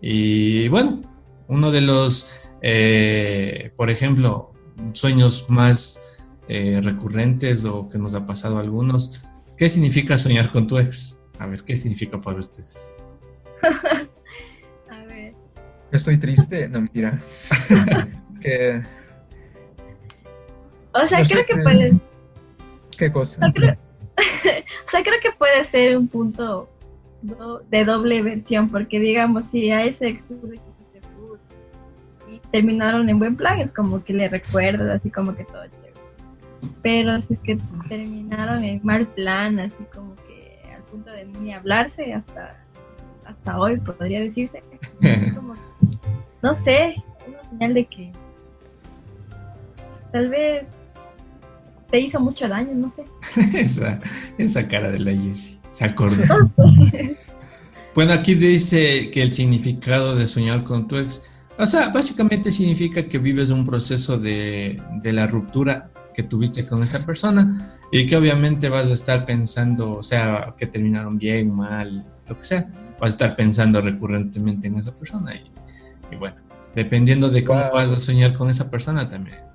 Y 0.00 0.68
bueno, 0.68 1.02
uno 1.48 1.70
de 1.70 1.80
los, 1.80 2.30
eh, 2.62 3.72
por 3.76 3.90
ejemplo, 3.90 4.52
sueños 4.92 5.46
más 5.48 6.00
eh, 6.48 6.80
recurrentes 6.82 7.64
o 7.64 7.88
que 7.88 7.98
nos 7.98 8.14
ha 8.14 8.26
pasado 8.26 8.58
a 8.58 8.60
algunos, 8.60 9.20
¿qué 9.56 9.68
significa 9.68 10.18
soñar 10.18 10.50
con 10.52 10.66
tu 10.66 10.78
ex? 10.78 11.18
A 11.38 11.46
ver, 11.46 11.64
¿qué 11.64 11.76
significa 11.76 12.20
para 12.20 12.38
ustedes? 12.38 12.94
Estoy 15.92 16.18
triste, 16.18 16.68
no 16.68 16.80
mentira. 16.80 17.20
que 18.40 18.82
o 20.92 21.06
sea, 21.06 21.22
creo 21.24 21.46
que 21.46 21.56
puede... 21.56 21.94
¿Qué 22.96 23.12
cosa? 23.12 23.40
O 24.20 24.90
sea, 24.90 25.02
creo... 25.02 25.20
que 25.22 25.30
puede 25.32 25.64
ser 25.64 25.96
un 25.96 26.08
punto 26.08 26.68
de 27.22 27.84
doble 27.84 28.22
versión, 28.22 28.68
porque 28.68 28.98
digamos, 28.98 29.46
si 29.46 29.70
a 29.70 29.84
ese 29.84 30.08
ex 30.08 30.26
y 32.28 32.38
terminaron 32.50 33.08
en 33.08 33.18
buen 33.18 33.36
plan, 33.36 33.60
es 33.60 33.72
como 33.72 34.02
que 34.04 34.12
le 34.12 34.28
recuerdas, 34.28 35.00
así 35.00 35.10
como 35.10 35.34
que 35.34 35.44
todo 35.44 35.62
chévere. 35.66 35.94
Pero 36.82 37.20
si 37.20 37.34
es 37.34 37.38
que 37.40 37.58
terminaron 37.88 38.64
en 38.64 38.80
mal 38.82 39.06
plan, 39.06 39.58
así 39.60 39.84
como 39.94 40.14
que 40.16 40.60
al 40.74 40.82
punto 40.82 41.10
de 41.10 41.24
ni 41.24 41.54
hablarse 41.54 42.12
hasta, 42.12 42.62
hasta 43.24 43.58
hoy, 43.58 43.78
podría 43.78 44.20
decirse, 44.20 44.62
como, 45.34 45.54
no 46.42 46.54
sé, 46.54 47.02
una 47.26 47.44
señal 47.44 47.74
de 47.74 47.86
que 47.86 48.12
tal 50.12 50.28
vez 50.28 50.68
te 51.90 52.00
hizo 52.00 52.20
mucho 52.20 52.48
daño, 52.48 52.72
no 52.74 52.90
sé. 52.90 53.04
esa, 53.54 54.00
esa 54.38 54.66
cara 54.68 54.90
de 54.90 55.00
la 55.00 55.12
Jessie, 55.12 55.58
se 55.72 55.84
acordó. 55.84 56.22
bueno, 57.94 58.12
aquí 58.12 58.34
dice 58.34 59.10
que 59.10 59.22
el 59.22 59.32
significado 59.32 60.14
de 60.14 60.28
soñar 60.28 60.64
con 60.64 60.88
tu 60.88 60.96
ex, 60.96 61.22
o 61.58 61.66
sea, 61.66 61.88
básicamente 61.90 62.50
significa 62.50 63.06
que 63.06 63.18
vives 63.18 63.50
un 63.50 63.66
proceso 63.66 64.18
de, 64.18 64.80
de 65.02 65.12
la 65.12 65.26
ruptura 65.26 65.90
que 66.14 66.22
tuviste 66.22 66.66
con 66.66 66.82
esa 66.82 67.04
persona 67.04 67.76
y 67.92 68.06
que 68.06 68.16
obviamente 68.16 68.68
vas 68.68 68.88
a 68.88 68.94
estar 68.94 69.26
pensando, 69.26 69.92
o 69.92 70.02
sea, 70.02 70.54
que 70.56 70.66
terminaron 70.66 71.18
bien, 71.18 71.54
mal, 71.54 72.04
lo 72.28 72.36
que 72.36 72.44
sea, 72.44 72.68
vas 73.00 73.12
a 73.12 73.14
estar 73.14 73.36
pensando 73.36 73.80
recurrentemente 73.80 74.68
en 74.68 74.76
esa 74.76 74.94
persona 74.94 75.34
y, 75.34 75.44
y 76.10 76.16
bueno, 76.16 76.36
dependiendo 76.74 77.30
de 77.30 77.44
cómo 77.44 77.60
vas 77.72 77.90
a 77.90 77.98
soñar 77.98 78.34
con 78.34 78.50
esa 78.50 78.70
persona 78.70 79.08
también 79.08 79.50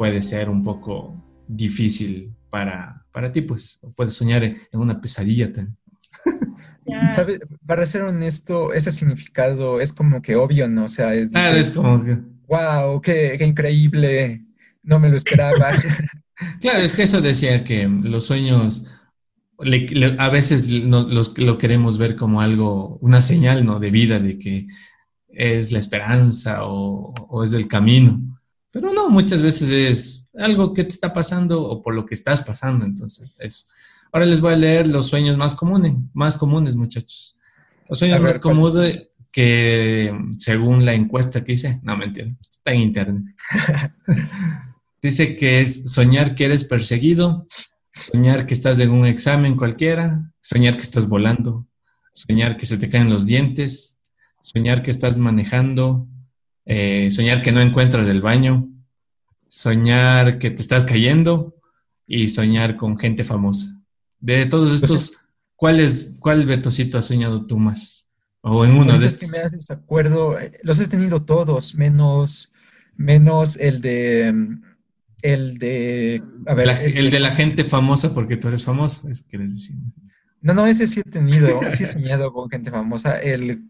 puede 0.00 0.22
ser 0.22 0.48
un 0.48 0.64
poco 0.64 1.22
difícil 1.46 2.32
para, 2.48 3.04
para 3.12 3.30
ti, 3.30 3.42
pues 3.42 3.78
puedes 3.94 4.14
soñar 4.14 4.42
en, 4.42 4.56
una 4.72 4.98
pesadilla 4.98 5.52
también. 5.52 5.76
Para 7.66 7.84
ser 7.84 8.02
honesto, 8.02 8.72
ese 8.72 8.90
significado 8.92 9.78
es 9.78 9.92
como 9.92 10.22
que 10.22 10.36
obvio, 10.36 10.68
¿no? 10.70 10.86
O 10.86 10.88
sea, 10.88 11.14
es, 11.14 11.28
ah, 11.34 11.50
es 11.50 11.74
como 11.74 12.02
que... 12.02 12.16
¡Wow! 12.48 13.02
Qué, 13.02 13.36
increíble! 13.42 14.42
No 14.82 14.98
me 14.98 15.10
lo 15.10 15.16
esperaba. 15.16 15.72
claro, 16.60 16.78
es 16.80 16.94
que 16.94 17.02
eso 17.02 17.20
decía 17.20 17.62
que 17.62 17.86
los 17.86 18.24
sueños 18.24 18.86
a 20.18 20.30
veces 20.30 20.70
los, 20.70 21.38
lo 21.38 21.58
queremos 21.58 21.98
ver 21.98 22.16
como 22.16 22.40
algo, 22.40 22.96
una 23.02 23.20
señal, 23.20 23.66
¿no? 23.66 23.78
De 23.78 23.90
vida, 23.90 24.18
de 24.18 24.38
que 24.38 24.66
es 25.32 25.72
la 25.72 25.78
esperanza 25.78 26.64
o, 26.64 27.14
o 27.28 27.44
es 27.44 27.52
el 27.52 27.68
camino. 27.68 28.20
Pero 28.70 28.92
no, 28.92 29.08
muchas 29.08 29.42
veces 29.42 29.70
es 29.70 30.28
algo 30.38 30.72
que 30.74 30.84
te 30.84 30.90
está 30.90 31.12
pasando 31.12 31.62
o 31.62 31.82
por 31.82 31.94
lo 31.94 32.06
que 32.06 32.14
estás 32.14 32.40
pasando. 32.40 32.84
Entonces, 32.84 33.34
eso. 33.38 33.64
Ahora 34.12 34.26
les 34.26 34.40
voy 34.40 34.54
a 34.54 34.56
leer 34.56 34.88
los 34.88 35.08
sueños 35.08 35.36
más 35.36 35.54
comunes, 35.54 35.94
más 36.12 36.36
comunes, 36.36 36.74
muchachos. 36.76 37.36
Los 37.88 37.98
sueños 37.98 38.20
más 38.20 38.38
comunes 38.38 39.08
que 39.32 40.12
según 40.38 40.84
la 40.84 40.94
encuesta 40.94 41.44
que 41.44 41.52
hice, 41.52 41.80
no 41.82 41.96
mentira, 41.96 42.34
está 42.40 42.72
en 42.72 42.80
internet. 42.80 43.24
Dice 45.02 45.36
que 45.36 45.60
es 45.60 45.84
soñar 45.86 46.34
que 46.34 46.44
eres 46.44 46.64
perseguido, 46.64 47.46
soñar 47.94 48.46
que 48.46 48.54
estás 48.54 48.78
en 48.80 48.90
un 48.90 49.06
examen 49.06 49.56
cualquiera, 49.56 50.32
soñar 50.40 50.74
que 50.74 50.82
estás 50.82 51.08
volando, 51.08 51.66
soñar 52.12 52.56
que 52.56 52.66
se 52.66 52.76
te 52.76 52.90
caen 52.90 53.10
los 53.10 53.26
dientes, 53.26 53.99
soñar 54.40 54.82
que 54.82 54.90
estás 54.90 55.18
manejando, 55.18 56.08
eh, 56.64 57.10
soñar 57.10 57.42
que 57.42 57.52
no 57.52 57.60
encuentras 57.60 58.08
el 58.08 58.20
baño, 58.20 58.68
soñar 59.48 60.38
que 60.38 60.50
te 60.50 60.62
estás 60.62 60.84
cayendo 60.84 61.56
y 62.06 62.28
soñar 62.28 62.76
con 62.76 62.98
gente 62.98 63.24
famosa. 63.24 63.76
De 64.18 64.46
todos 64.46 64.68
pues 64.68 64.82
estos, 64.82 65.18
¿cuál, 65.56 65.80
es, 65.80 66.14
cuál 66.20 66.46
Betocito 66.46 66.98
has 66.98 67.06
soñado 67.06 67.46
tú 67.46 67.58
más? 67.58 68.06
O 68.42 68.64
en 68.64 68.72
uno 68.72 68.98
de 68.98 69.06
estos. 69.06 69.30
que 69.30 69.36
me 69.36 69.44
haces 69.44 69.70
acuerdo, 69.70 70.38
eh, 70.38 70.58
los 70.62 70.80
he 70.80 70.88
tenido 70.88 71.22
todos, 71.22 71.74
menos, 71.74 72.52
menos 72.96 73.56
el 73.58 73.80
de, 73.82 74.34
el 75.22 75.58
de, 75.58 76.22
a 76.46 76.54
ver. 76.54 76.68
el, 76.68 77.10
de, 77.10 77.20
la 77.20 77.32
gente 77.32 77.64
famosa 77.64 78.14
porque 78.14 78.36
tú 78.36 78.48
eres 78.48 78.64
famoso, 78.64 79.08
eso 79.10 79.24
quieres 79.28 79.54
decir. 79.54 79.76
No, 80.40 80.54
no, 80.54 80.66
ese 80.66 80.86
sí 80.86 81.00
he 81.00 81.10
tenido, 81.10 81.60
sí 81.72 81.82
he 81.82 81.86
soñado 81.86 82.32
con 82.32 82.48
gente 82.48 82.70
famosa. 82.70 83.18
El, 83.18 83.68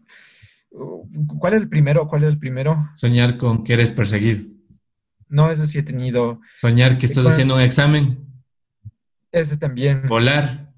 ¿Cuál 0.71 1.53
es 1.53 1.61
el 1.61 1.69
primero? 1.69 2.07
¿Cuál 2.07 2.23
es 2.23 2.29
el 2.29 2.39
primero? 2.39 2.89
Soñar 2.95 3.37
con 3.37 3.63
que 3.63 3.73
eres 3.73 3.91
perseguido. 3.91 4.45
No, 5.27 5.51
eso 5.51 5.65
sí 5.65 5.77
he 5.77 5.83
tenido. 5.83 6.41
Soñar 6.57 6.97
que 6.97 7.05
estás 7.05 7.25
haciendo 7.25 7.55
un 7.55 7.61
examen. 7.61 8.25
Ese 9.31 9.57
también. 9.57 10.07
Volar. 10.07 10.73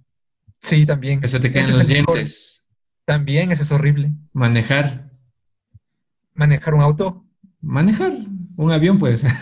Sí, 0.62 0.86
también. 0.86 1.20
Que 1.20 1.28
se 1.28 1.40
te 1.40 1.52
caen 1.52 1.68
los 1.68 1.88
dientes. 1.88 2.64
También, 3.06 3.52
ese 3.52 3.64
es 3.64 3.72
horrible. 3.72 4.14
Manejar. 4.32 5.12
Manejar 6.34 6.74
un 6.74 6.82
auto. 6.82 7.26
Manejar 7.62 8.14
un 8.56 8.72
avión, 8.72 8.98
pues. 8.98 9.24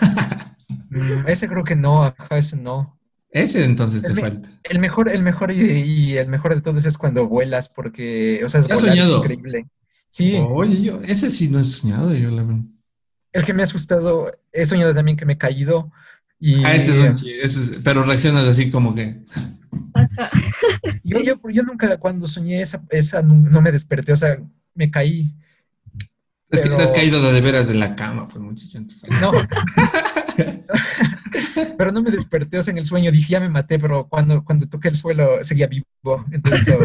Mm, 0.94 1.26
ese 1.26 1.48
creo 1.48 1.64
que 1.64 1.76
no, 1.76 2.04
ajá, 2.04 2.38
ese 2.38 2.58
no. 2.58 3.00
Ese 3.30 3.64
entonces 3.64 4.02
te 4.02 4.14
falta. 4.14 4.50
El 4.64 4.80
mejor, 4.80 5.08
el 5.08 5.24
mejor 5.24 5.52
y, 5.52 6.18
el 6.18 6.28
mejor 6.28 6.54
de 6.54 6.62
todos 6.62 6.84
es 6.84 6.98
cuando 6.98 7.30
vuelas, 7.30 7.70
porque, 7.70 8.42
o 8.44 8.50
sea, 8.50 8.60
es, 8.60 8.68
soñado? 8.78 9.20
increíble. 9.20 9.68
Sí. 10.12 10.38
Oye, 10.38 10.82
yo, 10.82 11.02
ese 11.02 11.32
sí 11.32 11.48
no 11.48 11.60
he 11.60 11.64
soñado, 11.64 12.14
yo 12.14 12.30
la 12.30 12.44
el 13.34 13.46
que 13.46 13.54
me 13.54 13.64
ha 13.64 13.66
asustado, 13.66 14.32
he 14.52 14.66
soñado 14.66 14.94
también 14.94 15.18
que 15.18 15.26
me 15.26 15.34
he 15.34 15.38
caído. 15.38 15.92
Y, 16.40 16.64
ah, 16.66 16.76
ese 16.76 16.92
es 17.42 17.68
un 17.68 17.84
pero 17.84 18.04
reaccionas 18.04 18.46
así 18.46 18.72
como 18.72 18.94
que... 18.94 19.22
yo, 21.04 21.22
yo, 21.22 21.40
yo, 21.50 21.64
nunca, 21.64 21.98
cuando 21.98 22.28
soñé 22.28 22.62
esa, 22.62 22.84
esa 22.90 23.22
no, 23.22 23.62
me 23.62 23.72
desperté, 23.72 24.12
o 24.12 24.16
sea, 24.16 24.38
me 24.74 24.92
caí. 24.92 25.34
Es 26.50 26.60
que 26.60 26.70
te 26.70 26.84
has 26.84 26.92
caído 26.92 27.32
de, 27.32 27.40
veras 27.40 27.68
de 27.68 27.76
la 27.76 27.96
cama, 27.96 28.28
pues 28.28 28.40
muchacho. 28.40 28.80
No. 29.22 29.32
pero 31.78 31.94
no 31.94 32.02
me 32.02 32.12
desperté, 32.12 32.58
o 32.58 32.64
sea, 32.64 32.74
en 32.74 32.80
el 32.80 32.86
sueño 32.86 33.12
dije, 33.12 33.32
ya 33.32 33.40
me 33.40 33.48
maté, 33.48 33.80
pero 33.80 34.10
cuando, 34.10 34.44
cuando 34.44 34.68
toqué 34.68 34.90
el 34.90 34.96
suelo 34.96 35.42
seguía 35.44 35.68
vivo. 35.68 35.86
Entonces, 36.32 36.78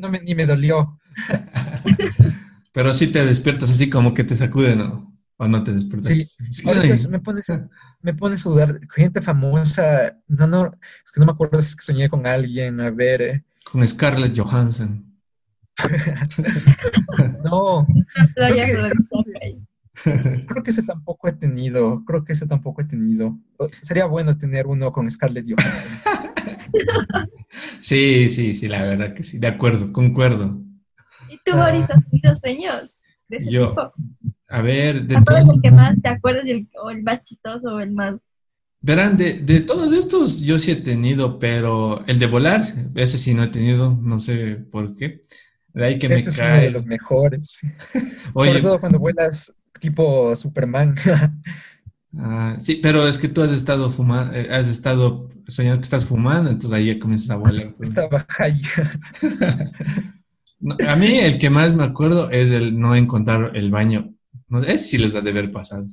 no 0.00 0.10
me, 0.10 0.20
ni 0.20 0.34
me 0.34 0.46
dolió. 0.46 0.98
Pero 2.76 2.92
sí 2.92 3.06
te 3.06 3.24
despiertas 3.24 3.70
así 3.70 3.88
como 3.88 4.12
que 4.12 4.22
te 4.22 4.36
sacude, 4.36 4.76
¿no? 4.76 5.10
¿O 5.38 5.48
no 5.48 5.64
te 5.64 5.72
despertaste? 5.72 6.26
Sí, 6.50 6.62
Ay. 6.66 7.06
me 7.08 7.18
pones, 7.20 7.50
me 8.02 8.12
pones 8.12 8.44
a 8.44 8.50
dudar. 8.50 8.78
Gente 8.94 9.22
famosa, 9.22 10.14
no, 10.28 10.46
no, 10.46 10.66
es 10.66 11.10
que 11.10 11.20
no 11.20 11.24
me 11.24 11.32
acuerdo 11.32 11.62
si 11.62 11.68
es 11.68 11.76
que 11.76 11.84
soñé 11.84 12.10
con 12.10 12.26
alguien, 12.26 12.78
a 12.82 12.90
ver, 12.90 13.22
eh. 13.22 13.42
Con 13.64 13.88
Scarlett 13.88 14.38
Johansson. 14.38 15.10
no, 17.42 17.86
Creo 18.36 18.66
que- 18.66 20.44
creo 20.46 20.62
ese 20.66 20.82
tampoco 20.82 21.28
he 21.28 21.32
tenido, 21.32 22.04
creo 22.04 22.26
que 22.26 22.34
ese 22.34 22.46
tampoco 22.46 22.82
he 22.82 22.84
tenido. 22.84 23.38
Sería 23.80 24.04
bueno 24.04 24.36
tener 24.36 24.66
uno 24.66 24.92
con 24.92 25.10
Scarlett 25.10 25.46
Johansson. 25.48 25.98
Sí, 27.80 28.28
sí, 28.28 28.52
sí, 28.54 28.68
la 28.68 28.82
verdad 28.82 29.14
que 29.14 29.22
sí. 29.22 29.38
De 29.38 29.46
acuerdo, 29.46 29.92
concuerdo. 29.92 30.65
¿Y 31.46 31.50
tú, 31.50 31.56
Boris, 31.56 31.88
has 31.90 32.04
tenido 32.10 32.34
sueños 32.34 32.98
de 33.28 33.36
ese 33.38 33.50
Yo, 33.50 33.68
tipo? 33.70 33.92
A 34.48 34.62
ver, 34.62 35.02
de 35.06 35.14
¿Cuál 35.24 35.38
es 35.38 35.44
todos, 35.44 35.56
el 35.56 35.62
que 35.62 35.70
más 35.70 36.00
te 36.02 36.08
acuerdas 36.08 36.46
y 36.46 36.50
el, 36.50 36.68
o 36.82 36.90
el 36.90 37.02
más 37.02 37.24
chistoso 37.24 37.74
o 37.74 37.80
el 37.80 37.92
más... 37.92 38.14
verán, 38.80 39.16
de, 39.16 39.34
de 39.40 39.60
todos 39.60 39.92
estos 39.92 40.40
yo 40.40 40.58
sí 40.58 40.70
he 40.72 40.76
tenido, 40.76 41.38
pero 41.38 42.04
el 42.06 42.18
de 42.18 42.26
volar, 42.26 42.62
ese 42.94 43.18
sí 43.18 43.34
no 43.34 43.42
he 43.44 43.48
tenido, 43.48 43.96
no 44.02 44.18
sé 44.18 44.56
por 44.70 44.96
qué. 44.96 45.22
De 45.72 45.84
ahí 45.84 45.98
que 45.98 46.08
me 46.08 46.16
Ese 46.16 46.30
es 46.30 46.38
uno 46.38 46.58
de 46.60 46.62
cae. 46.62 46.70
los 46.70 46.86
mejores. 46.86 47.60
Oye, 48.34 48.50
Sobre 48.50 48.62
todo 48.62 48.80
cuando 48.80 48.98
vuelas 48.98 49.52
tipo 49.80 50.34
Superman. 50.36 50.94
ah, 52.18 52.56
sí, 52.60 52.76
pero 52.76 53.06
es 53.06 53.18
que 53.18 53.28
tú 53.28 53.42
has 53.42 53.52
estado 53.52 53.90
fumando, 53.90 54.32
has 54.50 54.68
estado 54.68 55.28
soñando 55.48 55.80
que 55.80 55.84
estás 55.84 56.06
fumando, 56.06 56.50
entonces 56.50 56.72
ahí 56.72 56.86
ya 56.86 56.98
comienzas 56.98 57.30
a 57.30 57.36
volar. 57.36 57.74
pues. 57.76 57.90
Estaba 57.90 58.26
ahí. 58.38 58.60
A 60.88 60.96
mí 60.96 61.18
el 61.18 61.38
que 61.38 61.50
más 61.50 61.74
me 61.74 61.84
acuerdo 61.84 62.30
es 62.30 62.50
el 62.50 62.78
no 62.78 62.94
encontrar 62.94 63.56
el 63.56 63.70
baño. 63.70 64.14
No, 64.48 64.62
ese 64.62 64.84
sí 64.84 64.98
les 64.98 65.12
da 65.12 65.20
de 65.20 65.32
ver 65.32 65.50
pasado. 65.52 65.86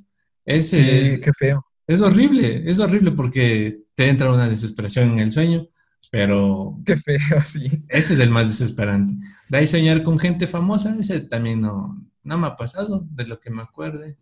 Ese 0.46 0.78
Sí, 0.78 0.90
es, 1.14 1.22
qué 1.22 1.32
feo. 1.34 1.66
es 1.88 2.02
horrible, 2.02 2.70
es 2.70 2.80
horrible 2.80 3.12
porque 3.12 3.82
te 3.96 4.10
entra 4.10 4.32
una 4.34 4.48
desesperación 4.50 5.12
en 5.12 5.20
el 5.20 5.32
sueño, 5.32 5.68
pero 6.10 6.80
Qué 6.86 6.96
feo, 6.98 7.18
sí. 7.46 7.84
ese 7.90 8.14
es 8.14 8.20
el 8.20 8.30
más 8.30 8.48
desesperante. 8.48 9.14
De 9.50 9.58
ahí 9.58 9.68
soñar 9.68 10.04
con 10.04 10.20
gente 10.20 10.48
famosa, 10.48 10.96
ese 11.00 11.20
también 11.22 11.62
no, 11.62 12.02
no 12.24 12.38
me 12.38 12.48
ha 12.48 12.56
pasado, 12.56 13.06
de 13.12 13.28
lo 13.28 13.40
que 13.40 13.50
me 13.52 13.62
acuerde. 13.64 14.18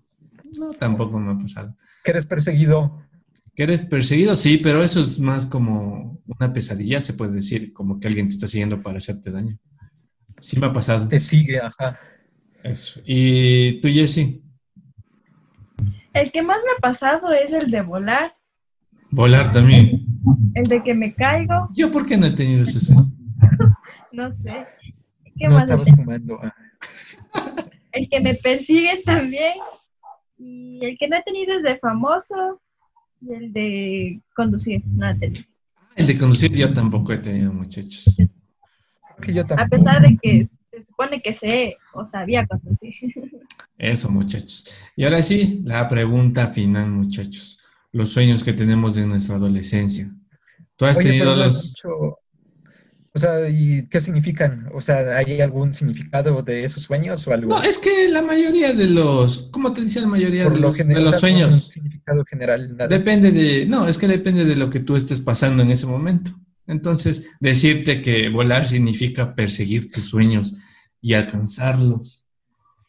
No, 0.58 0.72
tampoco 0.72 1.20
me 1.20 1.32
ha 1.32 1.38
pasado. 1.38 1.76
Que 2.04 2.12
eres 2.12 2.26
perseguido. 2.26 3.02
¿Que 3.56 3.64
eres 3.64 3.86
perseguido? 3.86 4.36
Sí, 4.36 4.58
pero 4.58 4.84
eso 4.84 5.02
es 5.02 5.20
más 5.20 5.46
como 5.46 6.22
una 6.26 6.54
pesadilla, 6.54 7.02
se 7.02 7.14
puede 7.14 7.34
decir, 7.34 7.74
como 7.74 8.00
que 8.00 8.08
alguien 8.08 8.28
te 8.28 8.34
está 8.36 8.48
siguiendo 8.48 8.82
para 8.82 8.98
hacerte 9.00 9.32
daño. 9.32 9.58
Sí 10.42 10.60
me 10.60 10.66
ha 10.68 10.74
pasado. 10.74 11.08
Te 11.08 11.20
sigue, 11.20 11.60
ajá. 11.60 11.98
Eso. 12.64 13.00
¿Y 13.06 13.80
tú, 13.82 13.88
Jessy? 13.88 14.42
El 16.14 16.32
que 16.32 16.42
más 16.42 16.58
me 16.66 16.72
ha 16.78 16.82
pasado 16.82 17.32
es 17.32 17.54
el 17.54 17.72
de 17.72 17.82
volar, 17.82 18.34
Volar 19.12 19.52
también. 19.52 20.06
el 20.56 20.64
de 20.66 20.84
que 20.84 20.94
me 20.94 21.14
caigo, 21.14 21.70
¿Yo 21.74 21.92
por 21.92 22.06
qué 22.06 22.18
no 22.18 22.28
he 22.28 22.32
tenido 22.32 22.64
ese 22.64 22.80
sueño? 22.82 23.12
no 24.12 24.32
sé. 24.32 24.68
¿Qué 25.38 25.48
No 25.48 25.54
más? 25.56 25.64
estabas 25.64 25.88
El, 25.88 25.96
fumando. 25.96 26.40
ah. 26.44 26.54
el 27.94 28.10
que 28.10 28.20
me 28.20 28.36
persiguen 28.36 29.02
también. 29.04 29.54
Y 30.38 30.84
el 30.84 30.98
que 30.98 31.08
no 31.08 31.18
he 31.18 31.24
tenido 31.24 31.56
es 31.56 31.64
de 31.64 31.78
famoso 31.78 32.62
y 33.22 33.34
el 33.34 33.54
de 33.54 34.22
conducir. 34.36 34.82
No 34.86 35.10
he 35.10 35.16
tenido. 35.18 35.44
El 35.96 36.08
de 36.08 36.18
conducir 36.18 36.52
yo 36.54 36.74
tampoco 36.74 37.14
he 37.14 37.18
tenido, 37.20 37.52
muchachos. 37.54 38.06
Que 39.22 39.34
yo 39.34 39.44
A 39.44 39.46
tampoco. 39.48 39.70
pesar 39.70 40.02
de 40.02 40.18
que 40.22 40.48
se 40.72 40.82
supone 40.84 41.22
que 41.22 41.34
sé 41.34 41.76
o 41.94 42.04
sabía 42.06 42.46
conducir. 42.48 42.94
Eso, 43.78 44.10
muchachos. 44.10 44.66
Y 44.96 45.04
ahora 45.06 45.24
sí, 45.24 45.62
la 45.64 45.88
pregunta 45.90 46.48
final, 46.48 46.90
muchachos. 46.90 47.60
Los 47.92 48.10
sueños 48.12 48.44
que 48.44 48.54
tenemos 48.54 48.98
en 48.98 49.10
nuestra 49.10 49.36
adolescencia. 49.36 50.12
¿Tú 50.76 50.86
has 50.86 50.98
Oye, 50.98 51.10
tenido 51.10 51.32
has 51.32 51.38
los... 51.38 51.64
dicho, 51.64 51.90
o 53.14 53.20
sea, 53.20 53.50
¿y 53.50 53.88
qué 53.90 54.00
significan? 54.00 54.70
O 54.74 54.80
sea, 54.80 55.18
¿hay 55.18 55.42
algún 55.42 55.74
significado 55.74 56.42
de 56.42 56.64
esos 56.64 56.84
sueños 56.84 57.28
o 57.28 57.34
algo? 57.34 57.50
No, 57.50 57.62
es 57.62 57.78
que 57.78 58.08
la 58.08 58.22
mayoría 58.22 58.72
de 58.74 58.86
los... 58.90 59.50
¿Cómo 59.52 59.74
te 59.74 59.82
dice 59.82 60.00
la 60.00 60.08
mayoría 60.08 60.44
Por 60.46 60.54
de 60.54 60.60
lo 60.62 60.68
los, 60.70 60.78
general, 60.78 61.04
de 61.04 61.04
los 61.04 61.14
no 61.14 61.20
sueños? 61.20 61.68
significado 61.68 62.24
general, 62.24 62.78
nada. 62.78 62.88
Depende 62.88 63.32
de... 63.32 63.66
No, 63.66 63.88
es 63.88 63.98
que 63.98 64.08
depende 64.08 64.46
de 64.46 64.56
lo 64.56 64.70
que 64.70 64.80
tú 64.80 64.96
estés 64.96 65.20
pasando 65.20 65.62
en 65.62 65.72
ese 65.72 65.86
momento. 65.88 66.32
Entonces, 66.72 67.28
decirte 67.42 68.02
que 68.02 68.30
volar 68.30 68.66
significa 68.66 69.36
perseguir 69.36 69.92
tus 69.92 70.06
sueños 70.06 70.56
y 71.02 71.14
alcanzarlos. 71.14 72.26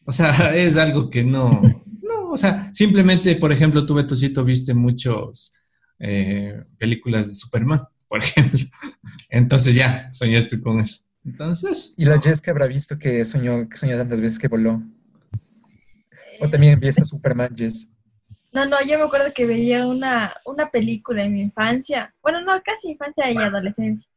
O 0.05 0.13
sea, 0.13 0.31
es 0.57 0.77
algo 0.77 1.11
que 1.11 1.25
no... 1.25 1.61
No, 2.01 2.31
o 2.31 2.37
sea, 2.37 2.71
simplemente, 2.73 3.35
por 3.35 3.51
ejemplo, 3.51 3.85
tú, 3.85 3.95
Betosito, 3.95 4.45
viste 4.45 4.73
muchos 4.73 5.53
eh, 5.99 6.63
películas 6.79 7.27
de 7.27 7.35
Superman, 7.35 7.81
por 8.09 8.23
ejemplo. 8.23 8.61
Entonces 9.29 9.75
ya, 9.75 10.09
soñaste 10.13 10.61
con 10.61 10.79
eso. 10.79 11.03
Entonces, 11.25 11.95
Y 11.97 12.05
la 12.05 12.21
Jess 12.21 12.41
que 12.41 12.51
habrá 12.51 12.69
visto 12.69 12.99
que 12.99 13.25
soñó, 13.25 13.69
que 13.69 13.77
soñó 13.77 13.97
tantas 13.97 14.21
veces 14.21 14.39
que 14.39 14.49
voló. 14.49 14.81
O 16.41 16.49
también 16.49 16.75
empieza 16.75 17.05
Superman 17.05 17.55
Jess. 17.57 17.92
No, 18.53 18.67
no, 18.67 18.77
yo 18.83 18.99
me 18.99 19.05
acuerdo 19.05 19.33
que 19.35 19.47
veía 19.47 19.87
una, 19.87 20.35
una 20.45 20.69
película 20.69 21.25
en 21.25 21.33
mi 21.33 21.41
infancia. 21.41 22.15
Bueno, 22.23 22.43
no, 22.43 22.61
casi 22.63 22.91
infancia 22.91 23.31
y 23.31 23.37
adolescencia. 23.37 24.11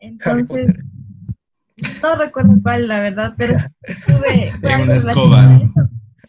Entonces, 0.00 0.74
no 2.02 2.16
recuerdo 2.16 2.54
cuál, 2.62 2.88
la 2.88 3.00
verdad, 3.00 3.34
pero 3.36 3.54
tuve, 4.06 4.50
fue 4.60 4.72
En 4.72 4.80
algo 4.80 4.94
relacionado 4.94 5.34
a 5.34 5.56
eso. 5.56 5.80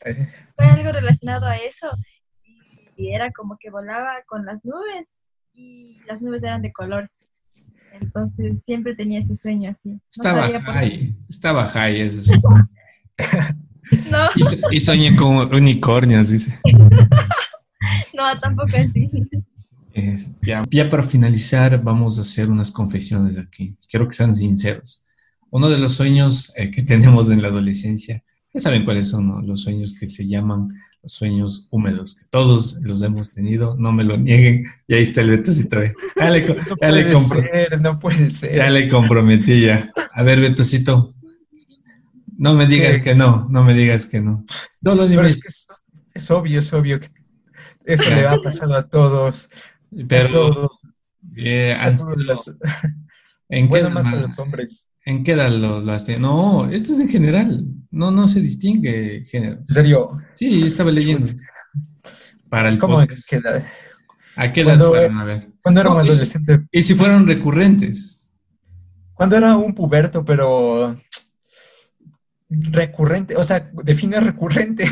Eh, 0.06 0.30
Fue 0.56 0.66
algo 0.66 0.92
relacionado 0.92 1.46
a 1.46 1.56
eso. 1.56 1.90
Y 2.98 3.14
era 3.14 3.32
como 3.32 3.58
que 3.58 3.70
volaba 3.70 4.24
con 4.26 4.46
las 4.46 4.66
nubes 4.66 5.08
y 5.54 6.00
las 6.06 6.22
nubes 6.22 6.44
eran 6.44 6.62
de 6.62 6.74
colores. 6.74 7.28
Entonces 7.94 8.64
siempre 8.64 8.96
tenía 8.96 9.20
ese 9.20 9.36
sueño 9.36 9.70
así. 9.70 9.92
No 9.92 10.00
estaba 10.12 10.50
high, 10.60 11.16
estaba 11.30 11.68
high. 11.68 12.02
eso 12.02 12.22
sí. 12.22 12.32
No, 14.12 14.30
Y, 14.72 14.78
y 14.78 14.80
soñé 14.80 15.16
con 15.16 15.54
unicornios, 15.54 16.30
dice. 16.32 16.58
no, 18.14 18.38
tampoco 18.40 18.70
así. 18.78 19.10
Es- 19.94 20.34
ya, 20.42 20.64
ya 20.70 20.90
para 20.90 21.04
finalizar, 21.04 21.82
vamos 21.84 22.18
a 22.18 22.22
hacer 22.22 22.50
unas 22.50 22.72
confesiones 22.72 23.38
aquí. 23.38 23.76
Quiero 23.90 24.08
que 24.08 24.14
sean 24.14 24.36
sinceros. 24.36 25.04
Uno 25.50 25.70
de 25.70 25.78
los 25.78 25.94
sueños 25.94 26.52
eh, 26.56 26.70
que 26.72 26.84
tenemos 26.84 27.30
en 27.32 27.42
la 27.42 27.48
adolescencia, 27.50 28.24
ya 28.54 28.60
saben 28.60 28.86
cuáles 28.86 29.10
son 29.10 29.28
¿no? 29.28 29.42
los 29.42 29.62
sueños 29.64 29.96
que 30.00 30.08
se 30.10 30.28
llaman 30.28 30.70
los 31.04 31.12
sueños 31.14 31.68
húmedos, 31.70 32.16
que 32.16 32.26
todos 32.30 32.80
los 32.86 33.02
hemos 33.04 33.32
tenido, 33.32 33.76
no 33.78 33.92
me 33.92 34.04
lo 34.04 34.18
nieguen. 34.18 34.66
Y 34.88 34.96
ahí 34.96 35.04
está 35.04 35.22
el 35.22 35.30
Betocito. 35.32 35.82
eh. 35.82 35.94
Ya 36.16 36.30
le, 36.30 36.42
No 36.48 36.56
ya 36.82 36.90
le 36.92 37.02
puede 37.04 37.16
compro- 37.16 37.50
ser, 37.52 37.82
no 37.82 38.00
puede 38.00 38.30
ser. 38.30 38.56
ya 38.56 38.70
le 38.70 38.90
comprometí 38.90 39.62
ya. 39.62 39.92
A 40.14 40.24
ver, 40.24 40.40
Betocito. 40.42 41.14
No 42.38 42.54
me 42.54 42.68
digas 42.68 43.02
que 43.02 43.16
no, 43.16 43.48
no 43.50 43.64
me 43.64 43.74
digas 43.74 44.06
que 44.06 44.22
no. 44.22 44.46
No 44.82 44.96
lo 44.96 45.08
Pero 45.08 45.24
es 45.26 45.36
que 45.42 45.48
es, 45.48 45.68
es 46.14 46.32
obvio, 46.32 46.60
es 46.60 46.72
obvio 46.72 47.00
que 47.00 47.10
eso 47.86 48.04
le 48.10 48.24
va 48.24 48.34
a 48.34 48.42
pasar 48.42 48.72
a 48.74 48.88
todos. 48.88 49.46
a 49.92 50.06
pero 50.08 50.30
todos, 50.30 50.82
eh, 51.36 51.76
a 51.80 51.96
todos 51.96 52.18
los- 52.18 52.54
¿en 53.50 53.66
qué 53.66 53.70
bueno, 53.70 53.90
más 53.90 54.06
a 54.08 54.16
los 54.18 54.38
hombres. 54.40 54.88
¿En 55.06 55.24
qué 55.24 55.32
edad 55.32 55.50
lo, 55.50 55.80
lo 55.80 55.92
has? 55.94 56.08
No, 56.20 56.70
esto 56.70 56.92
es 56.92 57.00
en 57.00 57.10
general. 57.10 57.66
No, 57.92 58.12
no 58.12 58.28
se 58.28 58.42
distingue 58.42 59.24
género. 59.26 59.60
En 59.68 59.74
serio, 59.74 60.18
Sí, 60.36 60.64
estaba 60.68 60.92
leyendo. 60.92 61.28
Para 62.50 62.70
el 62.70 62.78
¿cómo 62.78 63.02
en 63.02 63.08
podcast. 63.08 63.30
qué 63.30 63.36
edad? 63.38 63.66
¿A 64.36 64.54
qué 64.54 64.62
edad 64.62 64.72
Cuando- 64.78 64.90
fueron? 64.90 65.18
A 65.18 65.24
ver. 65.24 65.48
Cuando 65.64 65.82
era 65.82 65.90
un 65.90 65.96
No, 65.98 66.02
adolescente, 66.04 66.66
¿Y 66.72 66.82
si 66.84 66.94
fueron 66.94 67.28
recurrentes? 67.28 68.32
cuando 69.14 69.36
era 69.38 69.56
un 69.58 69.74
puberto, 69.74 70.24
pero 70.24 70.96
recurrente, 72.50 73.36
o 73.36 73.44
sea, 73.44 73.70
define 73.84 74.20
recurrente. 74.20 74.86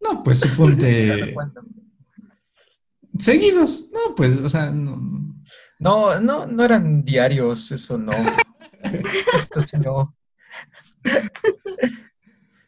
No, 0.00 0.22
pues 0.22 0.40
¿Cada 0.40 0.52
suponte 0.52 1.34
seguidos. 3.18 3.90
No, 3.92 4.14
pues, 4.14 4.38
o 4.38 4.48
sea, 4.48 4.70
no. 4.70 5.36
No, 5.78 6.20
no, 6.20 6.46
no 6.46 6.64
eran 6.64 7.04
diarios, 7.04 7.70
eso 7.72 7.98
no. 7.98 8.12
Esto 9.34 9.62
sí 9.62 9.78
no. 9.78 10.14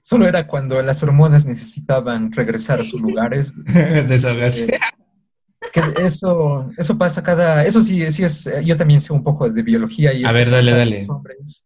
Solo 0.00 0.26
era 0.26 0.46
cuando 0.46 0.80
las 0.82 1.02
hormonas 1.02 1.46
necesitaban 1.46 2.32
regresar 2.32 2.80
a 2.80 2.84
sus 2.84 3.00
lugares. 3.00 3.52
Desahogarse. 3.64 4.78
Que 5.72 5.82
eso, 6.04 6.70
eso 6.76 6.98
pasa 6.98 7.22
cada, 7.22 7.64
eso 7.64 7.82
sí, 7.82 8.10
sí 8.10 8.24
es, 8.24 8.48
yo 8.64 8.76
también 8.76 9.00
sé 9.00 9.12
un 9.12 9.22
poco 9.22 9.48
de 9.48 9.62
biología 9.62 10.12
y 10.12 10.24
A 10.24 10.32
ver, 10.32 10.50
dale, 10.50 10.72
dale. 10.72 10.96
los 10.96 11.08
hombres. 11.08 11.64